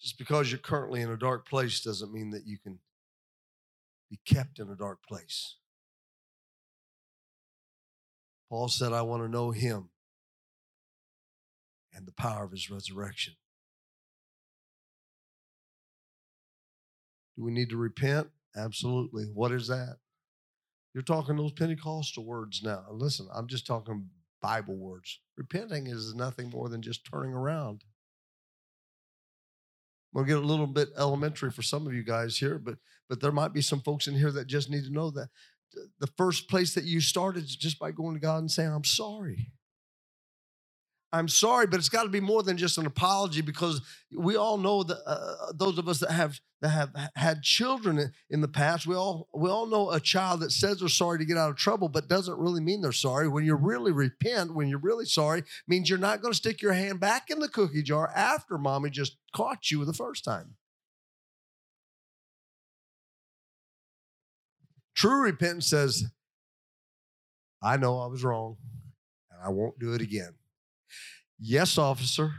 Just 0.00 0.18
because 0.18 0.50
you're 0.50 0.58
currently 0.58 1.00
in 1.00 1.12
a 1.12 1.16
dark 1.16 1.48
place 1.48 1.80
doesn't 1.80 2.12
mean 2.12 2.30
that 2.30 2.44
you 2.44 2.58
can 2.58 2.80
be 4.10 4.18
kept 4.26 4.58
in 4.58 4.68
a 4.68 4.74
dark 4.74 4.98
place. 5.06 5.59
Paul 8.50 8.68
said, 8.68 8.92
I 8.92 9.02
want 9.02 9.22
to 9.22 9.28
know 9.28 9.52
him 9.52 9.90
and 11.94 12.06
the 12.06 12.12
power 12.12 12.44
of 12.44 12.50
his 12.50 12.68
resurrection. 12.68 13.34
Do 17.36 17.44
we 17.44 17.52
need 17.52 17.70
to 17.70 17.76
repent? 17.76 18.28
Absolutely. 18.56 19.24
What 19.32 19.52
is 19.52 19.68
that? 19.68 19.98
You're 20.92 21.02
talking 21.02 21.36
those 21.36 21.52
Pentecostal 21.52 22.24
words 22.24 22.60
now. 22.62 22.84
Listen, 22.90 23.28
I'm 23.32 23.46
just 23.46 23.66
talking 23.66 24.10
Bible 24.42 24.76
words. 24.76 25.20
Repenting 25.36 25.86
is 25.86 26.14
nothing 26.14 26.50
more 26.50 26.68
than 26.68 26.82
just 26.82 27.06
turning 27.08 27.32
around. 27.32 27.84
We'll 30.12 30.24
get 30.24 30.38
a 30.38 30.40
little 30.40 30.66
bit 30.66 30.88
elementary 30.98 31.52
for 31.52 31.62
some 31.62 31.86
of 31.86 31.94
you 31.94 32.02
guys 32.02 32.36
here, 32.38 32.58
but 32.58 32.78
but 33.08 33.20
there 33.20 33.30
might 33.30 33.52
be 33.52 33.62
some 33.62 33.80
folks 33.80 34.08
in 34.08 34.14
here 34.14 34.32
that 34.32 34.48
just 34.48 34.68
need 34.68 34.84
to 34.84 34.92
know 34.92 35.10
that 35.12 35.28
the 35.98 36.06
first 36.16 36.48
place 36.48 36.74
that 36.74 36.84
you 36.84 37.00
started 37.00 37.44
is 37.44 37.56
just 37.56 37.78
by 37.78 37.90
going 37.90 38.14
to 38.14 38.20
God 38.20 38.38
and 38.38 38.50
saying, 38.50 38.70
I'm 38.70 38.84
sorry. 38.84 39.52
I'm 41.12 41.28
sorry, 41.28 41.66
but 41.66 41.78
it's 41.78 41.88
got 41.88 42.04
to 42.04 42.08
be 42.08 42.20
more 42.20 42.42
than 42.42 42.56
just 42.56 42.78
an 42.78 42.86
apology 42.86 43.40
because 43.40 43.80
we 44.16 44.36
all 44.36 44.58
know 44.58 44.84
that 44.84 44.98
uh, 45.04 45.10
uh, 45.10 45.52
those 45.52 45.76
of 45.76 45.88
us 45.88 45.98
that 45.98 46.12
have 46.12 46.38
that 46.60 46.68
have 46.68 46.90
had 47.16 47.42
children 47.42 48.12
in 48.28 48.40
the 48.40 48.48
past, 48.48 48.86
we 48.86 48.94
all 48.94 49.28
we 49.34 49.50
all 49.50 49.66
know 49.66 49.90
a 49.90 49.98
child 49.98 50.40
that 50.40 50.52
says 50.52 50.78
they're 50.78 50.88
sorry 50.88 51.18
to 51.18 51.24
get 51.24 51.36
out 51.36 51.50
of 51.50 51.56
trouble, 51.56 51.88
but 51.88 52.08
doesn't 52.08 52.38
really 52.38 52.60
mean 52.60 52.80
they're 52.80 52.92
sorry. 52.92 53.26
When 53.26 53.44
you 53.44 53.56
really 53.56 53.90
repent, 53.90 54.54
when 54.54 54.68
you're 54.68 54.78
really 54.78 55.06
sorry, 55.06 55.42
means 55.66 55.88
you're 55.88 55.98
not 55.98 56.22
going 56.22 56.32
to 56.32 56.38
stick 56.38 56.62
your 56.62 56.74
hand 56.74 57.00
back 57.00 57.28
in 57.28 57.40
the 57.40 57.48
cookie 57.48 57.82
jar 57.82 58.12
after 58.14 58.56
mommy 58.56 58.90
just 58.90 59.16
caught 59.34 59.70
you 59.70 59.84
the 59.84 59.92
first 59.92 60.22
time. 60.22 60.54
True 64.94 65.22
repentance 65.22 65.68
says, 65.68 66.04
I 67.62 67.76
know 67.76 68.00
I 68.00 68.06
was 68.06 68.24
wrong 68.24 68.56
and 69.30 69.40
I 69.42 69.48
won't 69.50 69.78
do 69.78 69.92
it 69.94 70.00
again. 70.00 70.34
Yes, 71.38 71.78
officer, 71.78 72.32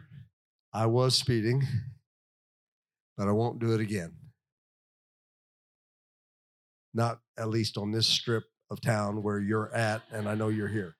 I 0.73 0.85
was 0.85 1.17
speeding, 1.17 1.63
but 3.17 3.27
I 3.27 3.31
won't 3.31 3.59
do 3.59 3.73
it 3.73 3.81
again. 3.81 4.13
Not 6.93 7.19
at 7.37 7.49
least 7.49 7.77
on 7.77 7.91
this 7.91 8.07
strip 8.07 8.43
of 8.69 8.81
town 8.81 9.23
where 9.23 9.39
you're 9.39 9.73
at, 9.73 10.01
and 10.11 10.27
I 10.27 10.35
know 10.35 10.49
you're 10.49 10.67
here. 10.67 10.95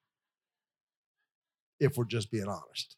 If 1.79 1.97
we're 1.97 2.05
just 2.05 2.31
being 2.31 2.47
honest. 2.47 2.95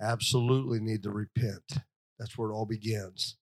Absolutely 0.00 0.80
need 0.80 1.02
to 1.04 1.10
repent. 1.10 1.78
That's 2.24 2.38
where 2.38 2.48
it 2.48 2.54
all 2.54 2.64
begins. 2.64 3.36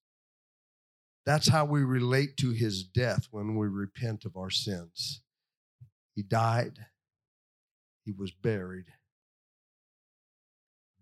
That's 1.25 1.49
how 1.49 1.65
we 1.65 1.85
relate 1.85 2.37
to 2.39 2.51
his 2.51 2.83
death 2.83 3.29
when 3.31 3.55
we 3.55 3.69
repent 3.69 4.25
of 4.25 4.37
our 4.37 4.51
sins. 4.51 5.21
He 6.17 6.25
died, 6.25 6.87
he 8.05 8.11
was 8.11 8.33
buried, 8.33 8.87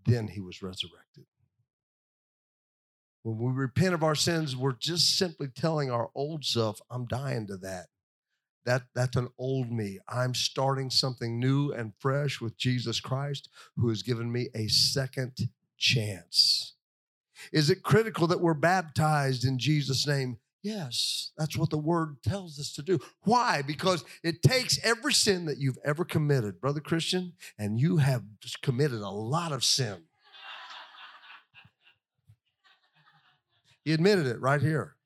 then 0.05 0.29
he 0.29 0.41
was 0.41 0.61
resurrected. 0.61 1.25
When 3.23 3.39
we 3.39 3.51
repent 3.51 3.95
of 3.95 4.03
our 4.03 4.15
sins, 4.15 4.55
we're 4.55 4.73
just 4.73 5.17
simply 5.17 5.49
telling 5.49 5.91
our 5.91 6.11
old 6.15 6.45
self, 6.45 6.83
I'm 6.91 7.07
dying 7.07 7.47
to 7.47 7.57
that. 7.57 7.87
That, 8.67 8.83
that's 8.95 9.17
an 9.17 9.29
old 9.39 9.73
me. 9.73 10.01
I'm 10.07 10.35
starting 10.35 10.91
something 10.91 11.41
new 11.41 11.73
and 11.73 11.95
fresh 11.99 12.43
with 12.43 12.59
Jesus 12.59 13.01
Christ, 13.01 13.49
who 13.79 13.89
has 13.89 14.03
given 14.03 14.31
me 14.31 14.49
a 14.55 14.69
second 14.69 15.49
chance. 15.79 16.75
Is 17.53 17.71
it 17.71 17.83
critical 17.83 18.27
that 18.29 18.41
we're 18.41 18.55
baptized 18.55 19.45
in 19.45 19.59
Jesus' 19.59 20.07
name? 20.07 20.39
Yes, 20.63 21.33
that's 21.39 21.57
what 21.57 21.71
the 21.71 21.79
word 21.79 22.23
tells 22.23 22.61
us 22.61 22.73
to 22.75 22.83
do. 22.83 22.99
Why? 23.23 23.63
Because 23.63 24.05
it 24.23 24.43
takes 24.43 24.79
every 24.85 25.15
sin 25.15 25.47
that 25.47 25.57
you've 25.59 25.79
ever 25.85 26.05
committed, 26.05 26.61
brother 26.61 26.81
Christian, 26.81 27.33
and 27.59 27.81
you 27.81 27.97
have 27.97 28.23
committed 28.63 29.01
a 29.01 29.09
lot 29.09 29.53
of 29.53 29.65
sin. 29.65 30.03
He 33.85 33.95
admitted 33.95 34.27
it 34.27 34.41
right 34.41 34.61
here. 34.61 34.97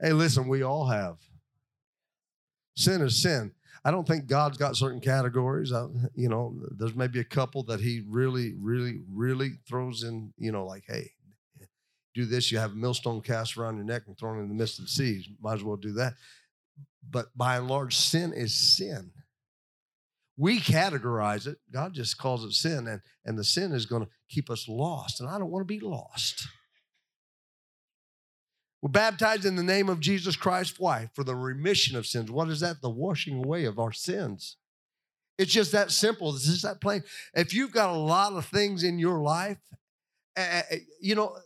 Hey, 0.00 0.12
listen, 0.12 0.48
we 0.48 0.62
all 0.62 0.86
have. 0.86 1.16
Sin 2.74 3.02
is 3.02 3.20
sin. 3.20 3.52
I 3.84 3.90
don't 3.90 4.06
think 4.06 4.26
God's 4.26 4.58
got 4.58 4.76
certain 4.76 5.00
categories. 5.00 5.72
I, 5.72 5.86
you 6.14 6.28
know, 6.28 6.54
there's 6.76 6.94
maybe 6.94 7.20
a 7.20 7.24
couple 7.24 7.62
that 7.64 7.80
He 7.80 8.02
really, 8.06 8.54
really, 8.58 9.00
really 9.10 9.58
throws 9.68 10.02
in. 10.02 10.32
You 10.36 10.52
know, 10.52 10.64
like, 10.64 10.84
hey, 10.86 11.12
do 12.14 12.24
this. 12.24 12.50
You 12.50 12.58
have 12.58 12.72
a 12.72 12.76
millstone 12.76 13.20
cast 13.20 13.56
around 13.56 13.76
your 13.76 13.84
neck 13.84 14.02
and 14.06 14.18
thrown 14.18 14.40
in 14.40 14.48
the 14.48 14.54
midst 14.54 14.78
of 14.78 14.86
the 14.86 14.90
seas. 14.90 15.28
Might 15.40 15.54
as 15.54 15.64
well 15.64 15.76
do 15.76 15.92
that. 15.92 16.14
But 17.08 17.26
by 17.36 17.56
and 17.56 17.68
large, 17.68 17.96
sin 17.96 18.32
is 18.32 18.54
sin. 18.54 19.12
We 20.36 20.60
categorize 20.60 21.46
it. 21.46 21.58
God 21.72 21.94
just 21.94 22.18
calls 22.18 22.44
it 22.44 22.52
sin, 22.52 22.86
and 22.86 23.00
and 23.24 23.38
the 23.38 23.44
sin 23.44 23.72
is 23.72 23.86
going 23.86 24.04
to 24.04 24.10
keep 24.28 24.50
us 24.50 24.68
lost. 24.68 25.20
And 25.20 25.28
I 25.28 25.38
don't 25.38 25.50
want 25.50 25.66
to 25.66 25.78
be 25.78 25.80
lost. 25.80 26.46
We're 28.82 28.90
baptized 28.90 29.44
in 29.44 29.56
the 29.56 29.62
name 29.62 29.88
of 29.88 30.00
Jesus 30.00 30.36
Christ. 30.36 30.76
Why? 30.78 31.10
For 31.14 31.24
the 31.24 31.34
remission 31.34 31.96
of 31.96 32.06
sins. 32.06 32.30
What 32.30 32.48
is 32.48 32.60
that? 32.60 32.80
The 32.80 32.90
washing 32.90 33.44
away 33.44 33.64
of 33.64 33.78
our 33.78 33.92
sins. 33.92 34.56
It's 35.36 35.52
just 35.52 35.72
that 35.72 35.90
simple. 35.90 36.34
It's 36.34 36.46
just 36.46 36.62
that 36.62 36.80
plain. 36.80 37.02
If 37.34 37.54
you've 37.54 37.72
got 37.72 37.90
a 37.90 37.98
lot 37.98 38.32
of 38.32 38.46
things 38.46 38.84
in 38.84 38.98
your 38.98 39.20
life, 39.20 39.58
uh, 40.36 40.62
you 41.00 41.14
know, 41.14 41.36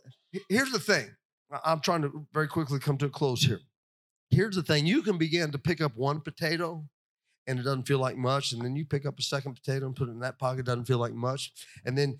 here's 0.49 0.71
the 0.71 0.79
thing. 0.79 1.09
I'm 1.63 1.79
trying 1.79 2.01
to 2.03 2.25
very 2.33 2.47
quickly 2.47 2.79
come 2.79 2.97
to 2.97 3.05
a 3.05 3.09
close 3.09 3.43
here. 3.43 3.61
Here's 4.29 4.55
the 4.55 4.63
thing. 4.63 4.85
You 4.87 5.03
can 5.03 5.17
begin 5.17 5.51
to 5.51 5.59
pick 5.59 5.81
up 5.81 5.95
one 5.95 6.21
potato 6.21 6.83
and 7.45 7.59
it 7.59 7.63
doesn't 7.63 7.87
feel 7.87 7.99
like 7.99 8.17
much. 8.17 8.51
And 8.51 8.63
then 8.63 8.75
you 8.75 8.85
pick 8.85 9.05
up 9.05 9.19
a 9.19 9.23
second 9.23 9.53
potato 9.55 9.85
and 9.85 9.95
put 9.95 10.07
it 10.07 10.13
in 10.13 10.19
that 10.19 10.39
pocket, 10.39 10.65
doesn't 10.65 10.85
feel 10.85 10.97
like 10.97 11.13
much. 11.13 11.51
And 11.85 11.97
then 11.97 12.19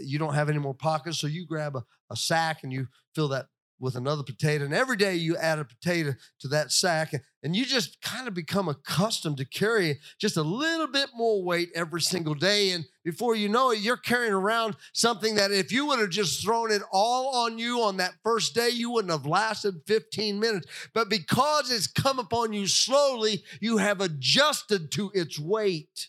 you 0.00 0.18
don't 0.18 0.34
have 0.34 0.48
any 0.48 0.58
more 0.58 0.74
pockets, 0.74 1.18
so 1.18 1.26
you 1.26 1.46
grab 1.46 1.76
a, 1.76 1.84
a 2.10 2.16
sack 2.16 2.64
and 2.64 2.72
you 2.72 2.88
fill 3.14 3.28
that 3.28 3.46
with 3.82 3.96
another 3.96 4.22
potato. 4.22 4.64
And 4.64 4.72
every 4.72 4.96
day 4.96 5.16
you 5.16 5.36
add 5.36 5.58
a 5.58 5.64
potato 5.64 6.14
to 6.38 6.48
that 6.48 6.70
sack, 6.70 7.12
and 7.42 7.56
you 7.56 7.66
just 7.66 8.00
kind 8.00 8.28
of 8.28 8.32
become 8.32 8.68
accustomed 8.68 9.38
to 9.38 9.44
carrying 9.44 9.96
just 10.20 10.36
a 10.36 10.42
little 10.42 10.86
bit 10.86 11.08
more 11.14 11.42
weight 11.42 11.70
every 11.74 12.00
single 12.00 12.34
day. 12.34 12.70
And 12.70 12.84
before 13.04 13.34
you 13.34 13.48
know 13.48 13.72
it, 13.72 13.80
you're 13.80 13.96
carrying 13.96 14.32
around 14.32 14.76
something 14.92 15.34
that 15.34 15.50
if 15.50 15.72
you 15.72 15.86
would 15.86 15.98
have 15.98 16.10
just 16.10 16.42
thrown 16.42 16.70
it 16.70 16.82
all 16.92 17.44
on 17.44 17.58
you 17.58 17.82
on 17.82 17.96
that 17.96 18.14
first 18.22 18.54
day, 18.54 18.70
you 18.70 18.88
wouldn't 18.90 19.12
have 19.12 19.26
lasted 19.26 19.74
15 19.88 20.38
minutes. 20.38 20.66
But 20.94 21.08
because 21.08 21.72
it's 21.72 21.88
come 21.88 22.20
upon 22.20 22.52
you 22.52 22.68
slowly, 22.68 23.42
you 23.60 23.78
have 23.78 24.00
adjusted 24.00 24.92
to 24.92 25.10
its 25.12 25.40
weight. 25.40 26.08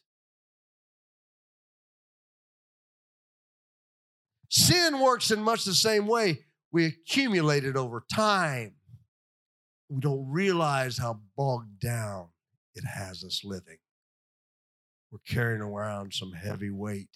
Sin 4.49 4.99
works 4.99 5.31
in 5.31 5.41
much 5.41 5.65
the 5.65 5.73
same 5.73 6.05
way 6.05 6.45
we 6.73 6.85
accumulate 6.87 7.63
it 7.63 7.77
over 7.77 8.03
time. 8.11 8.73
We 9.89 9.99
don't 10.01 10.27
realize 10.27 10.97
how 10.97 11.19
bogged 11.37 11.79
down 11.79 12.29
it 12.73 12.83
has 12.83 13.23
us 13.23 13.41
living. 13.43 13.77
We're 15.11 15.19
carrying 15.27 15.61
around 15.61 16.15
some 16.15 16.31
heavy 16.31 16.71
weight. 16.71 17.11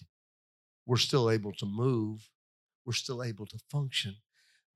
We're 0.86 0.96
still 0.96 1.28
able 1.28 1.52
to 1.54 1.66
move, 1.66 2.30
we're 2.86 2.92
still 2.92 3.22
able 3.22 3.46
to 3.46 3.58
function. 3.70 4.14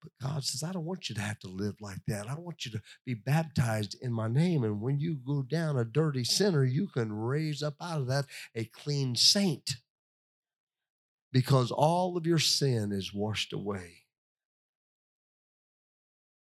But 0.03 0.11
God 0.21 0.45
says, 0.45 0.64
I 0.64 0.73
don't 0.73 0.85
want 0.85 1.09
you 1.09 1.14
to 1.14 1.21
have 1.21 1.38
to 1.38 1.49
live 1.49 1.77
like 1.81 2.01
that. 2.09 2.29
I 2.29 2.35
want 2.35 2.66
you 2.66 2.73
to 2.73 2.83
be 3.07 3.14
baptized 3.14 3.97
in 4.03 4.12
my 4.12 4.27
name. 4.27 4.64
And 4.64 4.81
when 4.81 4.99
you 4.99 5.14
go 5.14 5.42
down 5.42 5.79
a 5.79 5.85
dirty 5.85 6.25
sinner, 6.25 6.64
you 6.64 6.88
can 6.88 7.12
raise 7.12 7.62
up 7.62 7.77
out 7.81 8.01
of 8.01 8.07
that 8.09 8.27
a 8.57 8.64
clean 8.64 9.14
saint 9.14 9.77
because 11.33 11.71
all 11.71 12.16
of 12.16 12.27
your 12.27 12.40
sin 12.40 12.90
is 12.90 13.14
washed 13.14 13.53
away 13.53 14.01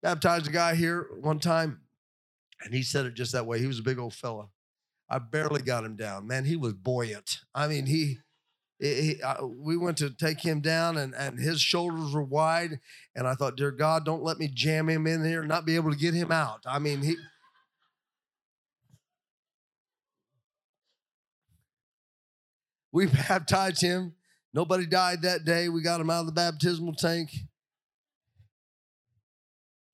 baptized 0.01 0.47
a 0.47 0.51
guy 0.51 0.75
here 0.75 1.07
one 1.21 1.39
time, 1.39 1.81
and 2.63 2.73
he 2.73 2.83
said 2.83 3.05
it 3.05 3.13
just 3.13 3.31
that 3.31 3.45
way. 3.45 3.59
He 3.59 3.67
was 3.67 3.79
a 3.79 3.83
big 3.83 3.99
old 3.99 4.13
fella. 4.13 4.47
I 5.09 5.19
barely 5.19 5.61
got 5.61 5.85
him 5.85 5.95
down. 5.95 6.27
Man, 6.27 6.45
he 6.45 6.55
was 6.55 6.73
buoyant. 6.73 7.39
I 7.55 7.67
mean, 7.67 7.85
he, 7.85 8.17
he 8.79 9.21
I, 9.23 9.41
we 9.41 9.77
went 9.77 9.97
to 9.99 10.09
take 10.09 10.41
him 10.41 10.59
down, 10.59 10.97
and, 10.97 11.13
and 11.15 11.39
his 11.39 11.61
shoulders 11.61 12.13
were 12.13 12.23
wide. 12.23 12.79
And 13.15 13.27
I 13.27 13.33
thought, 13.33 13.55
dear 13.55 13.71
God, 13.71 14.05
don't 14.05 14.23
let 14.23 14.37
me 14.37 14.49
jam 14.53 14.89
him 14.89 15.07
in 15.07 15.23
here 15.23 15.39
and 15.39 15.49
not 15.49 15.65
be 15.65 15.75
able 15.75 15.91
to 15.91 15.97
get 15.97 16.13
him 16.13 16.31
out. 16.31 16.63
I 16.65 16.79
mean, 16.79 17.01
he. 17.01 17.15
We 22.91 23.05
baptized 23.29 23.81
him. 23.81 24.13
Nobody 24.53 24.85
died 24.85 25.21
that 25.21 25.45
day. 25.45 25.69
We 25.69 25.81
got 25.81 26.01
him 26.01 26.09
out 26.09 26.21
of 26.21 26.25
the 26.25 26.31
baptismal 26.31 26.95
tank. 26.95 27.29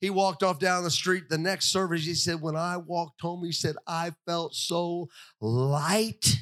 He 0.04 0.10
walked 0.10 0.44
off 0.44 0.60
down 0.60 0.84
the 0.84 0.92
street. 0.92 1.30
The 1.30 1.38
next 1.38 1.68
service, 1.68 2.04
he 2.04 2.14
said, 2.14 2.42
When 2.42 2.58
I 2.58 2.76
walked 2.76 3.22
home, 3.22 3.46
he 3.46 3.54
said, 3.54 3.78
I 3.88 4.12
felt 4.28 4.54
so 4.54 5.08
light. 5.40 6.40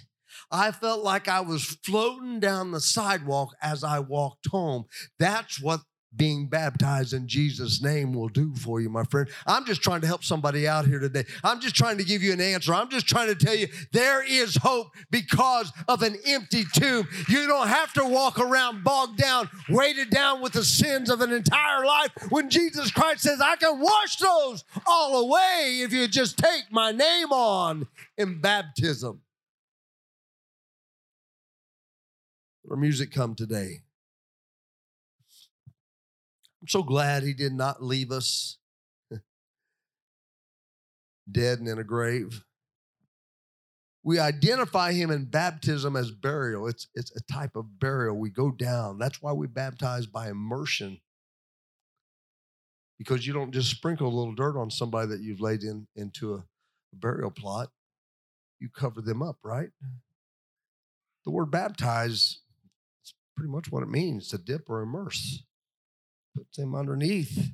I 0.49 0.71
felt 0.71 1.03
like 1.03 1.27
I 1.27 1.41
was 1.41 1.77
floating 1.85 2.39
down 2.39 2.71
the 2.71 2.81
sidewalk 2.81 3.49
as 3.61 3.83
I 3.83 3.99
walked 3.99 4.47
home. 4.47 4.85
That's 5.19 5.61
what 5.61 5.81
being 6.15 6.47
baptized 6.47 7.13
in 7.13 7.27
Jesus' 7.27 7.81
name 7.81 8.13
will 8.13 8.27
do 8.27 8.53
for 8.55 8.81
you, 8.81 8.89
my 8.89 9.03
friend. 9.03 9.29
I'm 9.47 9.65
just 9.65 9.81
trying 9.81 10.01
to 10.01 10.07
help 10.07 10.23
somebody 10.23 10.67
out 10.67 10.85
here 10.85 10.99
today. 10.99 11.25
I'm 11.43 11.61
just 11.61 11.75
trying 11.75 11.97
to 11.99 12.03
give 12.03 12.21
you 12.21 12.33
an 12.33 12.41
answer. 12.41 12.73
I'm 12.73 12.89
just 12.89 13.07
trying 13.07 13.27
to 13.27 13.35
tell 13.35 13.55
you 13.55 13.67
there 13.91 14.21
is 14.21 14.57
hope 14.57 14.93
because 15.09 15.71
of 15.87 16.01
an 16.01 16.17
empty 16.25 16.63
tomb. 16.73 17.07
You 17.29 17.47
don't 17.47 17.67
have 17.67 17.93
to 17.93 18.03
walk 18.03 18.39
around 18.39 18.83
bogged 18.83 19.17
down, 19.17 19.49
weighted 19.69 20.09
down 20.09 20.41
with 20.41 20.53
the 20.53 20.65
sins 20.65 21.09
of 21.09 21.21
an 21.21 21.31
entire 21.31 21.85
life 21.85 22.11
when 22.29 22.49
Jesus 22.49 22.91
Christ 22.91 23.21
says, 23.21 23.39
I 23.39 23.55
can 23.55 23.79
wash 23.79 24.17
those 24.17 24.65
all 24.85 25.25
away 25.25 25.79
if 25.81 25.93
you 25.93 26.07
just 26.07 26.37
take 26.37 26.65
my 26.71 26.91
name 26.91 27.31
on 27.31 27.87
in 28.17 28.41
baptism. 28.41 29.21
Our 32.69 32.77
music 32.77 33.11
come 33.11 33.35
today. 33.35 33.81
I'm 36.61 36.67
so 36.67 36.83
glad 36.83 37.23
he 37.23 37.33
did 37.33 37.53
not 37.53 37.81
leave 37.81 38.11
us 38.11 38.57
dead 41.29 41.59
and 41.59 41.67
in 41.67 41.79
a 41.79 41.83
grave. 41.83 42.43
We 44.03 44.19
identify 44.19 44.93
him 44.93 45.11
in 45.11 45.25
baptism 45.25 45.95
as 45.95 46.11
burial. 46.11 46.67
It's, 46.67 46.87
it's 46.93 47.15
a 47.15 47.21
type 47.31 47.55
of 47.55 47.79
burial. 47.79 48.17
We 48.17 48.29
go 48.29 48.51
down. 48.51 48.97
That's 48.97 49.21
why 49.21 49.31
we 49.33 49.47
baptize 49.47 50.05
by 50.05 50.29
immersion. 50.29 50.99
Because 52.97 53.25
you 53.25 53.33
don't 53.33 53.51
just 53.51 53.69
sprinkle 53.69 54.07
a 54.07 54.15
little 54.15 54.35
dirt 54.35 54.57
on 54.57 54.69
somebody 54.69 55.07
that 55.09 55.21
you've 55.21 55.41
laid 55.41 55.63
in 55.63 55.87
into 55.95 56.35
a 56.35 56.43
burial 56.93 57.31
plot. 57.31 57.69
You 58.59 58.69
cover 58.69 59.01
them 59.01 59.23
up, 59.23 59.37
right? 59.43 59.69
The 61.25 61.31
word 61.31 61.51
baptize 61.51 62.39
is 63.03 63.13
pretty 63.35 63.51
much 63.51 63.71
what 63.71 63.83
it 63.83 63.89
means 63.89 64.27
to 64.29 64.37
dip 64.37 64.69
or 64.69 64.81
immerse 64.81 65.43
puts 66.35 66.57
him 66.57 66.75
underneath. 66.75 67.51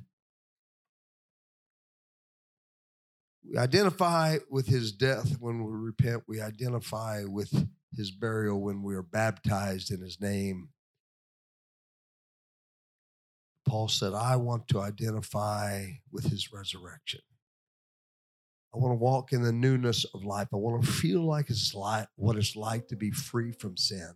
We 3.48 3.56
identify 3.56 4.38
with 4.50 4.66
his 4.66 4.92
death 4.92 5.36
when 5.40 5.64
we 5.64 5.72
repent. 5.72 6.24
We 6.26 6.40
identify 6.40 7.24
with 7.24 7.68
his 7.96 8.10
burial 8.10 8.60
when 8.60 8.82
we 8.82 8.94
are 8.94 9.02
baptized 9.02 9.90
in 9.90 10.00
his 10.00 10.20
name. 10.20 10.68
Paul 13.66 13.88
said, 13.88 14.14
I 14.14 14.36
want 14.36 14.68
to 14.68 14.80
identify 14.80 15.86
with 16.10 16.24
his 16.24 16.52
resurrection. 16.52 17.20
I 18.74 18.78
want 18.78 18.92
to 18.92 19.02
walk 19.02 19.32
in 19.32 19.42
the 19.42 19.52
newness 19.52 20.04
of 20.14 20.24
life. 20.24 20.48
I 20.52 20.56
want 20.56 20.84
to 20.84 20.90
feel 20.90 21.22
like 21.22 21.48
it's 21.48 21.74
like 21.74 22.08
what 22.16 22.36
it's 22.36 22.54
like 22.54 22.88
to 22.88 22.96
be 22.96 23.10
free 23.10 23.52
from 23.52 23.76
sin. 23.76 24.14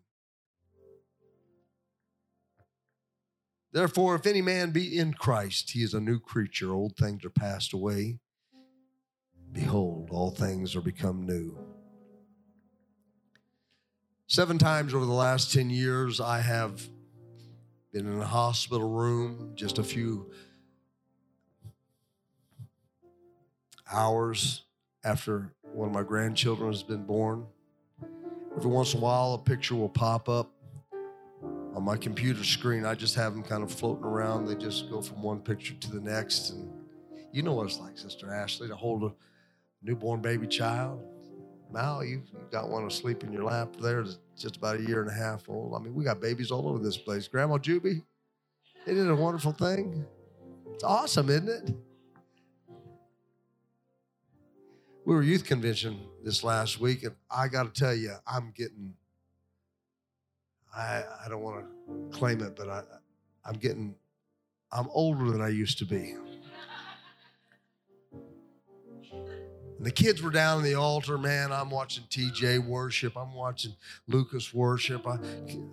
Therefore, 3.72 4.14
if 4.14 4.26
any 4.26 4.42
man 4.42 4.70
be 4.70 4.98
in 4.98 5.14
Christ, 5.14 5.70
he 5.70 5.82
is 5.82 5.94
a 5.94 6.00
new 6.00 6.18
creature. 6.20 6.72
Old 6.72 6.96
things 6.96 7.24
are 7.24 7.30
passed 7.30 7.72
away. 7.72 8.18
Behold, 9.50 10.08
all 10.10 10.30
things 10.30 10.76
are 10.76 10.82
become 10.82 11.26
new. 11.26 11.58
Seven 14.26 14.58
times 14.58 14.94
over 14.94 15.04
the 15.04 15.12
last 15.12 15.52
10 15.52 15.70
years, 15.70 16.20
I 16.20 16.40
have 16.40 16.86
been 17.92 18.06
in 18.06 18.20
a 18.20 18.26
hospital 18.26 18.88
room 18.88 19.52
just 19.54 19.78
a 19.78 19.82
few 19.82 20.30
hours 23.90 24.64
after 25.04 25.52
one 25.62 25.88
of 25.88 25.94
my 25.94 26.02
grandchildren 26.02 26.72
has 26.72 26.82
been 26.82 27.04
born. 27.04 27.46
Every 28.56 28.70
once 28.70 28.94
in 28.94 29.00
a 29.00 29.02
while, 29.02 29.34
a 29.34 29.38
picture 29.38 29.74
will 29.74 29.88
pop 29.88 30.28
up 30.28 30.50
on 31.74 31.82
my 31.82 31.96
computer 31.96 32.44
screen. 32.44 32.84
I 32.84 32.94
just 32.94 33.14
have 33.14 33.32
them 33.32 33.42
kind 33.42 33.62
of 33.62 33.72
floating 33.72 34.04
around. 34.04 34.46
They 34.46 34.54
just 34.54 34.90
go 34.90 35.00
from 35.00 35.22
one 35.22 35.40
picture 35.40 35.74
to 35.74 35.90
the 35.90 36.00
next. 36.00 36.50
And 36.50 36.70
you 37.32 37.42
know 37.42 37.54
what 37.54 37.66
it's 37.66 37.78
like, 37.78 37.98
Sister 37.98 38.32
Ashley, 38.32 38.68
to 38.68 38.76
hold 38.76 39.04
a 39.04 39.12
newborn 39.82 40.20
baby 40.20 40.46
child. 40.46 41.02
Mal, 41.72 42.04
you've 42.04 42.30
got 42.50 42.68
one 42.68 42.84
asleep 42.86 43.24
in 43.24 43.32
your 43.32 43.44
lap 43.44 43.74
there, 43.80 44.04
just 44.36 44.56
about 44.56 44.76
a 44.76 44.82
year 44.82 45.00
and 45.00 45.10
a 45.10 45.14
half 45.14 45.48
old. 45.48 45.74
I 45.74 45.78
mean, 45.78 45.94
we 45.94 46.04
got 46.04 46.20
babies 46.20 46.50
all 46.50 46.68
over 46.68 46.78
this 46.78 46.98
place. 46.98 47.26
Grandma 47.26 47.56
Juby, 47.56 48.02
isn't 48.86 49.06
it 49.06 49.10
a 49.10 49.14
wonderful 49.14 49.52
thing? 49.52 50.04
It's 50.74 50.84
awesome, 50.84 51.30
isn't 51.30 51.48
it? 51.48 51.74
We 55.04 55.14
were 55.14 55.22
youth 55.22 55.44
convention 55.44 55.98
this 56.22 56.44
last 56.44 56.78
week, 56.78 57.02
and 57.04 57.14
I 57.30 57.48
got 57.48 57.74
to 57.74 57.80
tell 57.80 57.94
you, 57.94 58.12
I'm 58.26 58.52
getting. 58.54 58.94
I 60.74 61.02
I 61.24 61.28
don't 61.28 61.42
want 61.42 61.64
to 61.64 62.18
claim 62.18 62.40
it, 62.40 62.56
but 62.56 62.68
I 62.68 62.82
I'm 63.44 63.54
getting. 63.54 63.94
I'm 64.70 64.88
older 64.94 65.30
than 65.30 65.42
I 65.42 65.48
used 65.48 65.78
to 65.78 65.84
be. 65.84 66.14
And 69.82 69.86
the 69.88 69.90
kids 69.90 70.22
were 70.22 70.30
down 70.30 70.58
in 70.58 70.64
the 70.64 70.76
altar, 70.76 71.18
man. 71.18 71.52
I'm 71.52 71.68
watching 71.68 72.04
TJ 72.04 72.64
worship. 72.64 73.16
I'm 73.16 73.34
watching 73.34 73.74
Lucas 74.06 74.54
worship. 74.54 75.06
I, 75.08 75.18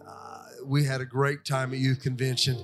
uh, 0.07 0.45
we 0.65 0.83
had 0.83 0.99
a 0.99 1.05
great 1.05 1.45
time 1.45 1.73
at 1.73 1.79
youth 1.79 2.01
convention, 2.01 2.57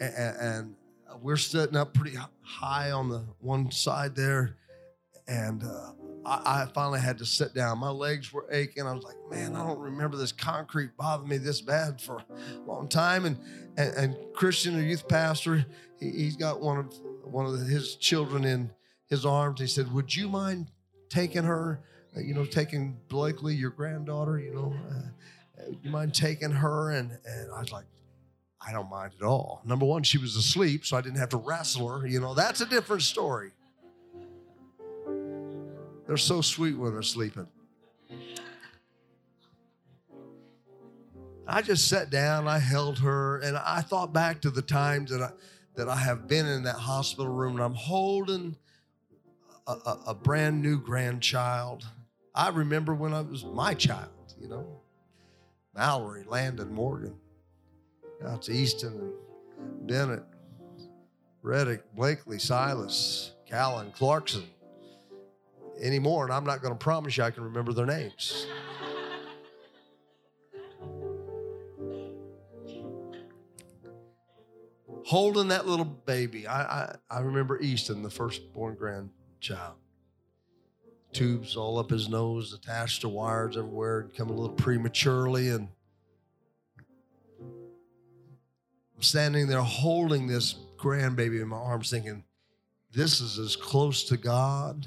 and, 0.00 0.36
and, 0.36 0.74
we're 1.20 1.36
sitting 1.36 1.76
up 1.76 1.94
pretty 1.94 2.16
high 2.42 2.90
on 2.90 3.08
the 3.08 3.24
one 3.40 3.70
side 3.70 4.16
there, 4.16 4.56
and 5.26 5.62
uh, 5.64 5.92
I, 6.26 6.62
I, 6.62 6.66
finally 6.74 7.00
had 7.00 7.18
to 7.18 7.26
sit 7.26 7.54
down. 7.54 7.78
My 7.78 7.90
legs 7.90 8.32
were 8.32 8.46
aching. 8.50 8.86
I 8.86 8.92
was 8.92 9.04
like, 9.04 9.16
man, 9.30 9.56
I 9.56 9.66
don't 9.66 9.78
remember 9.78 10.16
this 10.16 10.32
concrete 10.32 10.96
bothering 10.96 11.28
me 11.28 11.38
this 11.38 11.60
bad 11.60 12.00
for 12.00 12.18
a 12.18 12.60
long 12.66 12.88
time. 12.88 13.24
And 13.24 13.38
and, 13.76 13.94
and 13.96 14.16
Christian, 14.34 14.78
a 14.78 14.82
youth 14.82 15.08
pastor, 15.08 15.64
he, 15.98 16.26
has 16.26 16.36
got 16.36 16.60
one 16.60 16.78
of 16.78 16.94
one 17.22 17.46
of 17.46 17.58
his 17.66 17.96
children 17.96 18.44
in 18.44 18.70
his 19.08 19.24
arms. 19.24 19.60
He 19.60 19.66
said, 19.66 19.92
"Would 19.92 20.14
you 20.14 20.28
mind 20.28 20.70
taking 21.08 21.44
her? 21.44 21.80
Uh, 22.16 22.20
you 22.20 22.34
know, 22.34 22.44
taking 22.44 22.98
Blakely, 23.08 23.54
your 23.54 23.70
granddaughter. 23.70 24.38
You 24.38 24.54
know, 24.54 24.74
uh, 24.90 25.72
you 25.82 25.90
mind 25.90 26.14
taking 26.14 26.50
her?" 26.50 26.90
And 26.90 27.10
and 27.24 27.52
I 27.52 27.60
was 27.60 27.72
like. 27.72 27.84
I 28.66 28.72
don't 28.72 28.88
mind 28.88 29.12
at 29.20 29.26
all. 29.26 29.60
Number 29.66 29.84
one, 29.84 30.04
she 30.04 30.16
was 30.16 30.36
asleep, 30.36 30.86
so 30.86 30.96
I 30.96 31.02
didn't 31.02 31.18
have 31.18 31.28
to 31.30 31.36
wrestle 31.36 31.86
her. 31.86 32.06
You 32.06 32.18
know, 32.18 32.32
that's 32.32 32.62
a 32.62 32.66
different 32.66 33.02
story. 33.02 33.50
They're 36.06 36.16
so 36.16 36.40
sweet 36.40 36.76
when 36.76 36.92
they're 36.92 37.02
sleeping. 37.02 37.46
I 41.46 41.60
just 41.60 41.88
sat 41.88 42.10
down, 42.10 42.48
I 42.48 42.58
held 42.58 42.98
her, 43.00 43.38
and 43.40 43.56
I 43.56 43.82
thought 43.82 44.12
back 44.12 44.40
to 44.42 44.50
the 44.50 44.62
times 44.62 45.10
that 45.10 45.20
I 45.20 45.30
that 45.76 45.88
I 45.88 45.96
have 45.96 46.28
been 46.28 46.46
in 46.46 46.62
that 46.64 46.76
hospital 46.76 47.32
room 47.32 47.54
and 47.56 47.64
I'm 47.64 47.74
holding 47.74 48.56
a, 49.66 49.72
a, 49.72 50.00
a 50.08 50.14
brand 50.14 50.62
new 50.62 50.78
grandchild. 50.78 51.84
I 52.34 52.50
remember 52.50 52.94
when 52.94 53.12
I 53.12 53.22
was 53.22 53.44
my 53.44 53.74
child, 53.74 54.10
you 54.40 54.48
know, 54.48 54.80
Mallory, 55.74 56.24
Landon, 56.28 56.72
Morgan, 56.72 57.16
out 58.24 58.42
to 58.42 58.52
Easton 58.52 59.12
and 59.58 59.86
Bennett, 59.88 60.22
Reddick, 61.42 61.82
Blakely, 61.94 62.38
Silas, 62.38 63.32
Callan, 63.46 63.90
Clarkson, 63.92 64.44
anymore, 65.80 66.24
and 66.24 66.32
I'm 66.32 66.44
not 66.44 66.62
going 66.62 66.74
to 66.74 66.78
promise 66.78 67.16
you 67.16 67.24
I 67.24 67.30
can 67.30 67.44
remember 67.44 67.72
their 67.72 67.86
names. 67.86 68.46
Holding 75.04 75.48
that 75.48 75.66
little 75.66 75.84
baby, 75.84 76.46
I, 76.46 76.62
I, 76.62 76.96
I 77.10 77.20
remember 77.20 77.60
Easton, 77.60 78.02
the 78.02 78.10
firstborn 78.10 78.74
grandchild. 78.74 79.76
Tubes 81.12 81.56
all 81.56 81.78
up 81.78 81.90
his 81.90 82.08
nose, 82.08 82.54
attached 82.54 83.02
to 83.02 83.08
wires 83.08 83.56
everywhere, 83.56 84.08
come 84.16 84.30
a 84.30 84.32
little 84.32 84.56
prematurely, 84.56 85.50
and 85.50 85.68
I'm 88.96 89.02
standing 89.02 89.46
there 89.46 89.60
holding 89.60 90.26
this 90.26 90.56
grandbaby 90.78 91.40
in 91.40 91.48
my 91.48 91.56
arms, 91.56 91.90
thinking, 91.90 92.24
this 92.90 93.20
is 93.20 93.38
as 93.38 93.56
close 93.56 94.04
to 94.04 94.16
God 94.16 94.86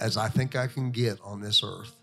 as 0.00 0.16
I 0.16 0.28
think 0.28 0.56
I 0.56 0.66
can 0.66 0.90
get 0.90 1.18
on 1.22 1.40
this 1.40 1.62
earth. 1.64 1.94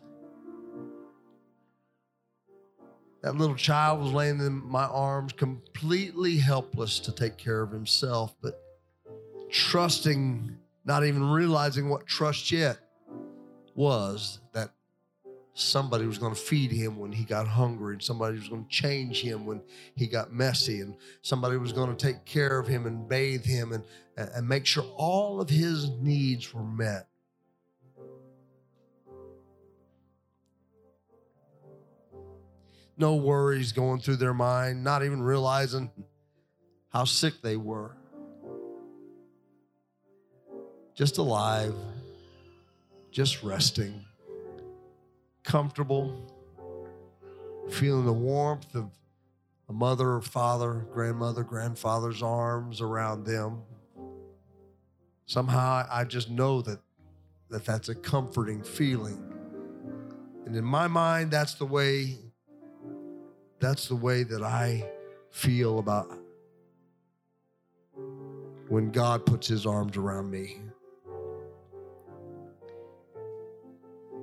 That 3.22 3.36
little 3.36 3.56
child 3.56 4.02
was 4.02 4.12
laying 4.12 4.40
in 4.40 4.64
my 4.64 4.84
arms, 4.84 5.34
completely 5.34 6.38
helpless 6.38 7.00
to 7.00 7.12
take 7.12 7.38
care 7.38 7.62
of 7.62 7.72
himself, 7.72 8.36
but 8.42 8.62
trusting, 9.50 10.56
not 10.86 11.04
even 11.06 11.24
realizing 11.32 11.90
what 11.90 12.06
trust 12.06 12.52
yet 12.52 12.78
was 13.74 14.40
that 14.54 14.70
somebody 15.56 16.06
was 16.06 16.20
going 16.20 16.36
to 16.36 16.40
feed 16.40 16.72
him 16.72 17.00
when 17.00 17.12
he 17.12 17.24
got 17.24 17.48
hungry, 17.48 17.94
and 17.94 18.04
somebody 18.04 18.38
was 18.38 18.48
going 18.48 18.64
to 18.64 18.70
change 18.70 19.22
him 19.22 19.46
when 19.46 19.62
he 19.96 20.06
got 20.06 20.32
messy, 20.32 20.82
and 20.82 20.96
somebody 21.24 21.58
was 21.58 21.74
going 21.74 21.96
to 21.96 22.06
take 22.06 22.26
care 22.26 22.60
of 22.60 22.68
him 22.68 22.86
and 22.86 23.10
bathe 23.10 23.44
him 23.44 23.72
and, 23.72 23.84
and 24.18 24.48
make 24.48 24.68
sure 24.68 24.84
all 24.98 25.42
of 25.42 25.50
his 25.50 25.90
needs 25.90 26.54
were 26.54 26.64
met. 26.64 27.08
No 32.98 33.16
worries 33.16 33.72
going 33.72 34.00
through 34.00 34.18
their 34.18 34.34
mind, 34.34 34.84
not 34.84 35.04
even 35.04 35.22
realizing 35.22 35.92
how 36.90 37.04
sick 37.04 37.34
they 37.42 37.58
were. 37.58 37.96
Just 40.94 41.18
alive, 41.18 41.76
just 43.12 43.44
resting, 43.44 44.06
comfortable, 45.44 46.16
feeling 47.70 48.06
the 48.06 48.14
warmth 48.14 48.74
of 48.76 48.90
a 49.68 49.74
mother, 49.74 50.12
or 50.12 50.22
father, 50.22 50.86
grandmother, 50.94 51.44
grandfather's 51.44 52.22
arms 52.22 52.82
around 52.82 53.26
them. 53.26 53.64
Somehow 55.26 55.88
I 55.92 56.04
just 56.04 56.30
know 56.30 56.62
that, 56.62 56.80
that 57.50 57.66
that's 57.66 57.90
a 57.90 57.96
comforting 57.96 58.62
feeling. 58.64 59.22
And 60.46 60.56
in 60.56 60.64
my 60.64 60.88
mind, 60.88 61.32
that's 61.32 61.56
the 61.56 61.66
way 61.66 62.20
that's 63.60 63.88
the 63.88 63.96
way 63.96 64.24
that 64.24 64.44
I 64.44 64.88
feel 65.32 65.80
about 65.80 66.12
when 68.68 68.92
God 68.92 69.26
puts 69.26 69.48
his 69.48 69.66
arms 69.66 69.98
around 69.98 70.30
me. 70.30 70.58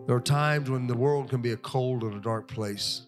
There 0.07 0.16
are 0.16 0.20
times 0.20 0.68
when 0.68 0.87
the 0.87 0.97
world 0.97 1.30
can 1.30 1.41
be 1.41 1.53
a 1.53 1.57
cold 1.57 2.03
and 2.03 2.14
a 2.14 2.20
dark 2.20 2.49
place. 2.49 3.03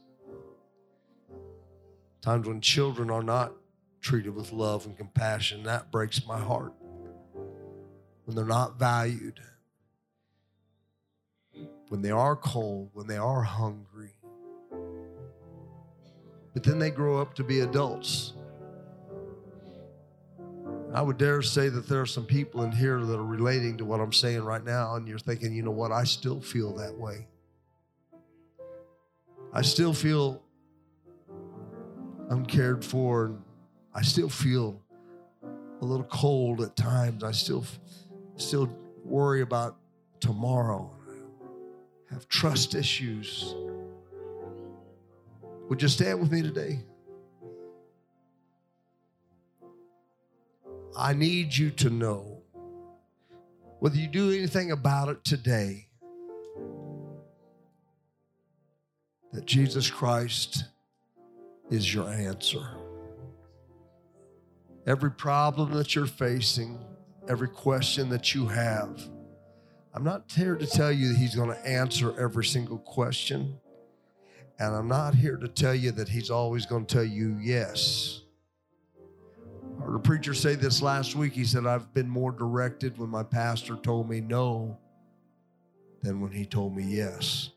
Times 2.23 2.47
when 2.47 2.61
children 2.61 3.11
are 3.11 3.23
not 3.23 3.53
treated 4.01 4.35
with 4.35 4.53
love 4.53 4.87
and 4.87 4.97
compassion. 4.97 5.65
That 5.65 5.91
breaks 5.91 6.27
my 6.27 6.39
heart. 6.39 6.73
When 8.25 8.37
they're 8.37 8.45
not 8.45 8.79
valued. 8.79 9.41
When 11.89 12.01
they 12.01 12.11
are 12.11 12.37
cold, 12.37 12.91
when 12.93 13.07
they 13.07 13.19
are 13.19 13.43
hungry 13.43 14.14
but 16.55 16.63
then 16.63 16.79
they 16.79 16.91
grow 16.91 17.21
up 17.21 17.35
to 17.35 17.45
be 17.45 17.61
adults. 17.61 18.33
I 20.95 21.03
would 21.03 21.19
dare 21.19 21.43
say 21.43 21.69
that 21.69 21.89
there 21.89 22.01
are 22.01 22.07
some 22.07 22.25
people 22.25 22.63
in 22.63 22.71
here 22.71 23.01
that 23.01 23.19
are 23.19 23.25
relating 23.25 23.77
to 23.79 23.85
what 23.85 24.01
I'm 24.01 24.13
saying 24.13 24.45
right 24.45 24.65
now, 24.65 24.95
and 24.95 25.09
you're 25.09 25.19
thinking, 25.19 25.53
you 25.53 25.63
know 25.63 25.73
what, 25.73 25.91
I 25.91 26.05
still 26.05 26.41
feel 26.41 26.73
that 26.77 26.97
way. 26.97 27.27
I 29.53 29.63
still 29.63 29.93
feel 29.93 30.41
uncared 32.31 32.85
for, 32.85 33.27
and 33.27 33.43
I 33.93 34.03
still 34.03 34.29
feel 34.29 34.81
a 35.81 35.85
little 35.85 36.07
cold 36.07 36.61
at 36.61 36.77
times. 36.77 37.25
I 37.25 37.33
still 37.33 37.67
still 38.37 38.69
worry 39.05 39.43
about 39.43 39.77
tomorrow. 40.21 40.91
have 42.11 42.29
trust 42.29 42.77
issues. 42.77 43.55
Would 45.69 45.81
you 45.81 45.89
stand 45.89 46.21
with 46.21 46.31
me 46.31 46.43
today? 46.43 46.81
I 50.97 51.13
need 51.15 51.57
you 51.57 51.71
to 51.71 51.91
know 51.91 52.43
whether 53.81 53.97
you 53.97 54.07
do 54.07 54.31
anything 54.31 54.71
about 54.71 55.09
it 55.09 55.25
today 55.25 55.89
that 59.33 59.47
Jesus 59.47 59.91
Christ 59.91 60.65
is 61.71 61.93
your 61.93 62.09
answer. 62.09 62.65
Every 64.87 65.11
problem 65.11 65.73
that 65.73 65.95
you're 65.95 66.07
facing, 66.07 66.79
every 67.29 67.49
question 67.49 68.09
that 68.11 68.35
you 68.35 68.47
have, 68.47 69.03
I'm 69.93 70.05
not 70.05 70.31
here 70.31 70.57
to 70.57 70.67
tell 70.67 70.93
you 70.93 71.09
that 71.09 71.19
He's 71.19 71.35
going 71.35 71.49
to 71.49 71.67
answer 71.67 72.19
every 72.21 72.45
single 72.45 72.79
question. 72.79 73.59
And 74.59 74.75
I'm 74.75 74.89
not 74.89 75.15
here 75.15 75.37
to 75.37 75.49
tell 75.49 75.75
you 75.75 75.91
that 75.93 76.09
He's 76.09 76.31
always 76.31 76.67
going 76.67 76.87
to 76.87 76.95
tell 76.95 77.05
you 77.05 77.37
yes. 77.41 78.21
I 79.79 79.85
heard 79.85 79.97
a 79.97 79.99
preacher 79.99 80.35
say 80.35 80.55
this 80.55 80.81
last 80.81 81.17
week. 81.17 81.33
He 81.33 81.45
said, 81.45 81.67
I've 81.67 81.93
been 81.93 82.09
more 82.09 82.33
directed 82.33 82.97
when 82.97 83.11
my 83.11 83.23
pastor 83.23 83.77
told 83.77 84.09
me 84.09 84.21
no 84.21 84.79
than 86.03 86.21
when 86.21 86.31
he 86.31 86.45
told 86.45 86.77
me 86.77 86.85
yes. 86.85 87.51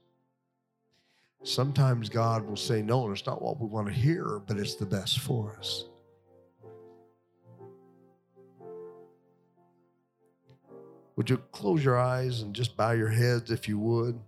Sometimes 1.44 2.10
God 2.10 2.46
will 2.48 2.58
say 2.58 2.82
no, 2.82 3.06
and 3.06 3.16
it's 3.16 3.26
not 3.26 3.42
what 3.42 3.60
we 3.60 3.68
want 3.68 3.88
to 3.88 3.94
hear, 3.94 4.42
but 4.48 4.58
it's 4.58 4.76
the 4.76 4.86
best 4.86 5.20
for 5.20 5.56
us. 5.60 5.86
Would 11.16 11.30
you 11.30 11.38
close 11.52 11.84
your 11.84 11.98
eyes 11.98 12.42
and 12.42 12.54
just 12.54 12.78
bow 12.78 12.92
your 12.92 13.10
heads 13.10 13.52
if 13.52 13.68
you 13.68 13.80
would? 13.80 14.20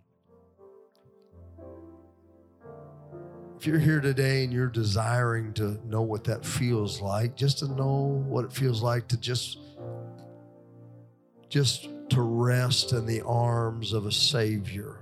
If 3.60 3.68
you're 3.68 3.78
here 3.78 3.99
today 3.99 4.45
and 4.45 4.53
you're 4.53 4.70
desiring 4.70 5.51
to 5.55 5.86
know 5.86 6.01
what 6.01 6.24
that 6.24 6.45
feels 6.45 7.01
like, 7.01 7.36
just 7.36 7.60
to 7.60 7.68
know 7.68 8.24
what 8.26 8.45
it 8.45 8.53
feels 8.53 8.82
like 8.82 9.10
to 9.10 9.18
just 9.18 9.57
just 11.49 11.89
to 12.12 12.22
rest 12.22 12.93
in 12.93 13.05
the 13.05 13.20
arms 13.24 13.91
of 13.91 14.05
a 14.05 14.14
savior. 14.14 15.01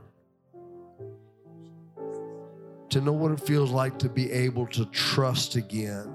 To 2.89 2.99
know 2.99 3.12
what 3.12 3.32
it 3.32 3.41
feels 3.41 3.70
like 3.70 3.99
to 3.99 4.10
be 4.10 4.32
able 4.32 4.66
to 4.70 4.86
trust 4.86 5.55
again. 5.55 6.12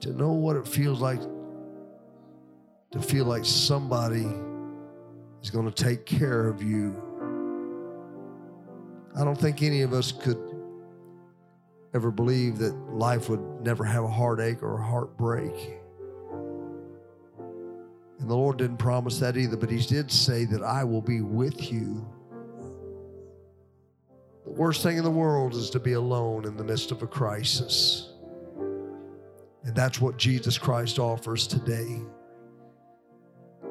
To 0.00 0.12
know 0.12 0.32
what 0.32 0.56
it 0.56 0.66
feels 0.66 1.00
like 1.00 1.20
to 2.90 3.00
feel 3.00 3.24
like 3.24 3.44
somebody 3.44 4.26
is 5.44 5.50
going 5.50 5.70
to 5.70 5.84
take 5.84 6.06
care 6.06 6.48
of 6.48 6.60
you. 6.60 7.09
I 9.20 9.24
don't 9.24 9.36
think 9.36 9.62
any 9.62 9.82
of 9.82 9.92
us 9.92 10.12
could 10.12 10.38
ever 11.92 12.10
believe 12.10 12.56
that 12.56 12.74
life 12.90 13.28
would 13.28 13.42
never 13.60 13.84
have 13.84 14.02
a 14.02 14.08
heartache 14.08 14.62
or 14.62 14.78
a 14.78 14.82
heartbreak. 14.82 15.78
And 18.18 18.30
the 18.30 18.34
Lord 18.34 18.56
didn't 18.56 18.78
promise 18.78 19.18
that 19.18 19.36
either, 19.36 19.58
but 19.58 19.70
He 19.70 19.78
did 19.80 20.10
say 20.10 20.46
that 20.46 20.62
I 20.62 20.84
will 20.84 21.02
be 21.02 21.20
with 21.20 21.70
you. 21.70 22.08
The 24.46 24.52
worst 24.52 24.82
thing 24.82 24.96
in 24.96 25.04
the 25.04 25.10
world 25.10 25.54
is 25.54 25.68
to 25.70 25.80
be 25.80 25.92
alone 25.92 26.46
in 26.46 26.56
the 26.56 26.64
midst 26.64 26.90
of 26.90 27.02
a 27.02 27.06
crisis. 27.06 28.14
And 29.64 29.76
that's 29.76 30.00
what 30.00 30.16
Jesus 30.16 30.56
Christ 30.56 30.98
offers 30.98 31.46
today. 31.46 32.00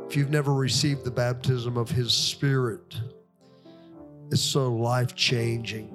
If 0.08 0.16
you've 0.16 0.30
never 0.30 0.54
received 0.54 1.06
the 1.06 1.12
baptism 1.12 1.76
of 1.76 1.90
His 1.90 2.14
Spirit, 2.14 3.02
it's 4.32 4.42
so 4.42 4.72
life 4.72 5.16
changing. 5.16 5.92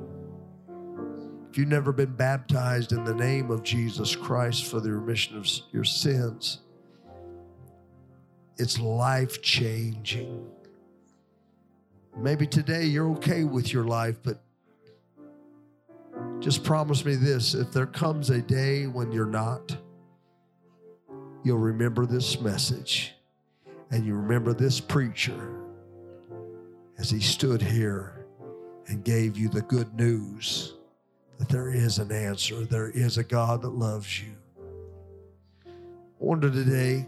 If 1.51 1.59
you've 1.59 1.69
never 1.69 1.93
been 1.93 2.17
baptized 2.17 2.91
in 2.91 3.05
the 3.05 3.15
name 3.15 3.53
of 3.53 3.63
Jesus 3.63 4.17
Christ 4.17 4.65
for 4.65 4.81
the 4.81 4.93
remission 4.93 5.37
of 5.37 5.47
your 5.71 5.85
sins, 5.85 6.59
it's 8.57 8.81
life 8.81 9.41
changing. 9.41 10.45
Maybe 12.17 12.47
today 12.47 12.87
you're 12.87 13.11
okay 13.13 13.45
with 13.45 13.73
your 13.73 13.85
life, 13.85 14.17
but 14.23 14.41
just 16.41 16.65
promise 16.65 17.05
me 17.05 17.15
this 17.15 17.55
if 17.55 17.71
there 17.73 17.87
comes 17.87 18.31
a 18.31 18.43
day 18.43 18.89
when 18.89 19.13
you're 19.13 19.25
not, 19.27 19.77
you'll 21.45 21.59
remember 21.59 22.05
this 22.05 22.41
message 22.41 23.15
and 23.93 24.05
you 24.05 24.15
remember 24.17 24.53
this 24.53 24.81
preacher 24.81 25.61
as 26.99 27.11
he 27.11 27.21
stood 27.21 27.63
here 27.63 28.14
and 28.89 29.05
gave 29.05 29.37
you 29.37 29.49
the 29.49 29.63
good 29.63 29.95
news 29.95 30.75
that 31.39 31.49
there 31.49 31.73
is 31.73 31.99
an 31.99 32.13
answer, 32.13 32.65
there 32.65 32.91
is 32.91 33.19
a 33.19 33.25
God 33.25 33.63
that 33.63 33.75
loves 33.75 34.21
you. 34.21 34.33
I 35.67 35.71
wonder 36.19 36.51
today, 36.51 37.07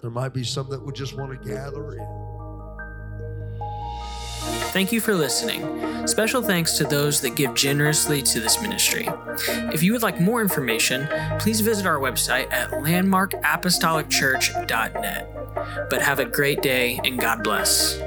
there 0.00 0.10
might 0.10 0.34
be 0.34 0.44
some 0.44 0.68
that 0.70 0.84
would 0.84 0.94
just 0.94 1.16
want 1.16 1.32
to 1.32 1.38
gather 1.48 1.94
in. 1.94 2.06
Thank 4.72 4.92
you 4.92 5.00
for 5.00 5.14
listening. 5.14 6.06
Special 6.06 6.42
thanks 6.42 6.76
to 6.78 6.84
those 6.84 7.20
that 7.22 7.36
give 7.36 7.54
generously 7.54 8.20
to 8.22 8.40
this 8.40 8.60
ministry. 8.60 9.08
If 9.72 9.82
you 9.82 9.92
would 9.92 10.02
like 10.02 10.20
more 10.20 10.42
information, 10.42 11.08
please 11.38 11.60
visit 11.60 11.86
our 11.86 11.98
website 11.98 12.52
at 12.52 12.70
landmarkapostolicchurch.net. 12.70 15.30
But 15.88 16.02
have 16.02 16.18
a 16.18 16.24
great 16.24 16.60
day 16.60 17.00
and 17.04 17.16
God 17.18 17.44
bless. 17.44 17.98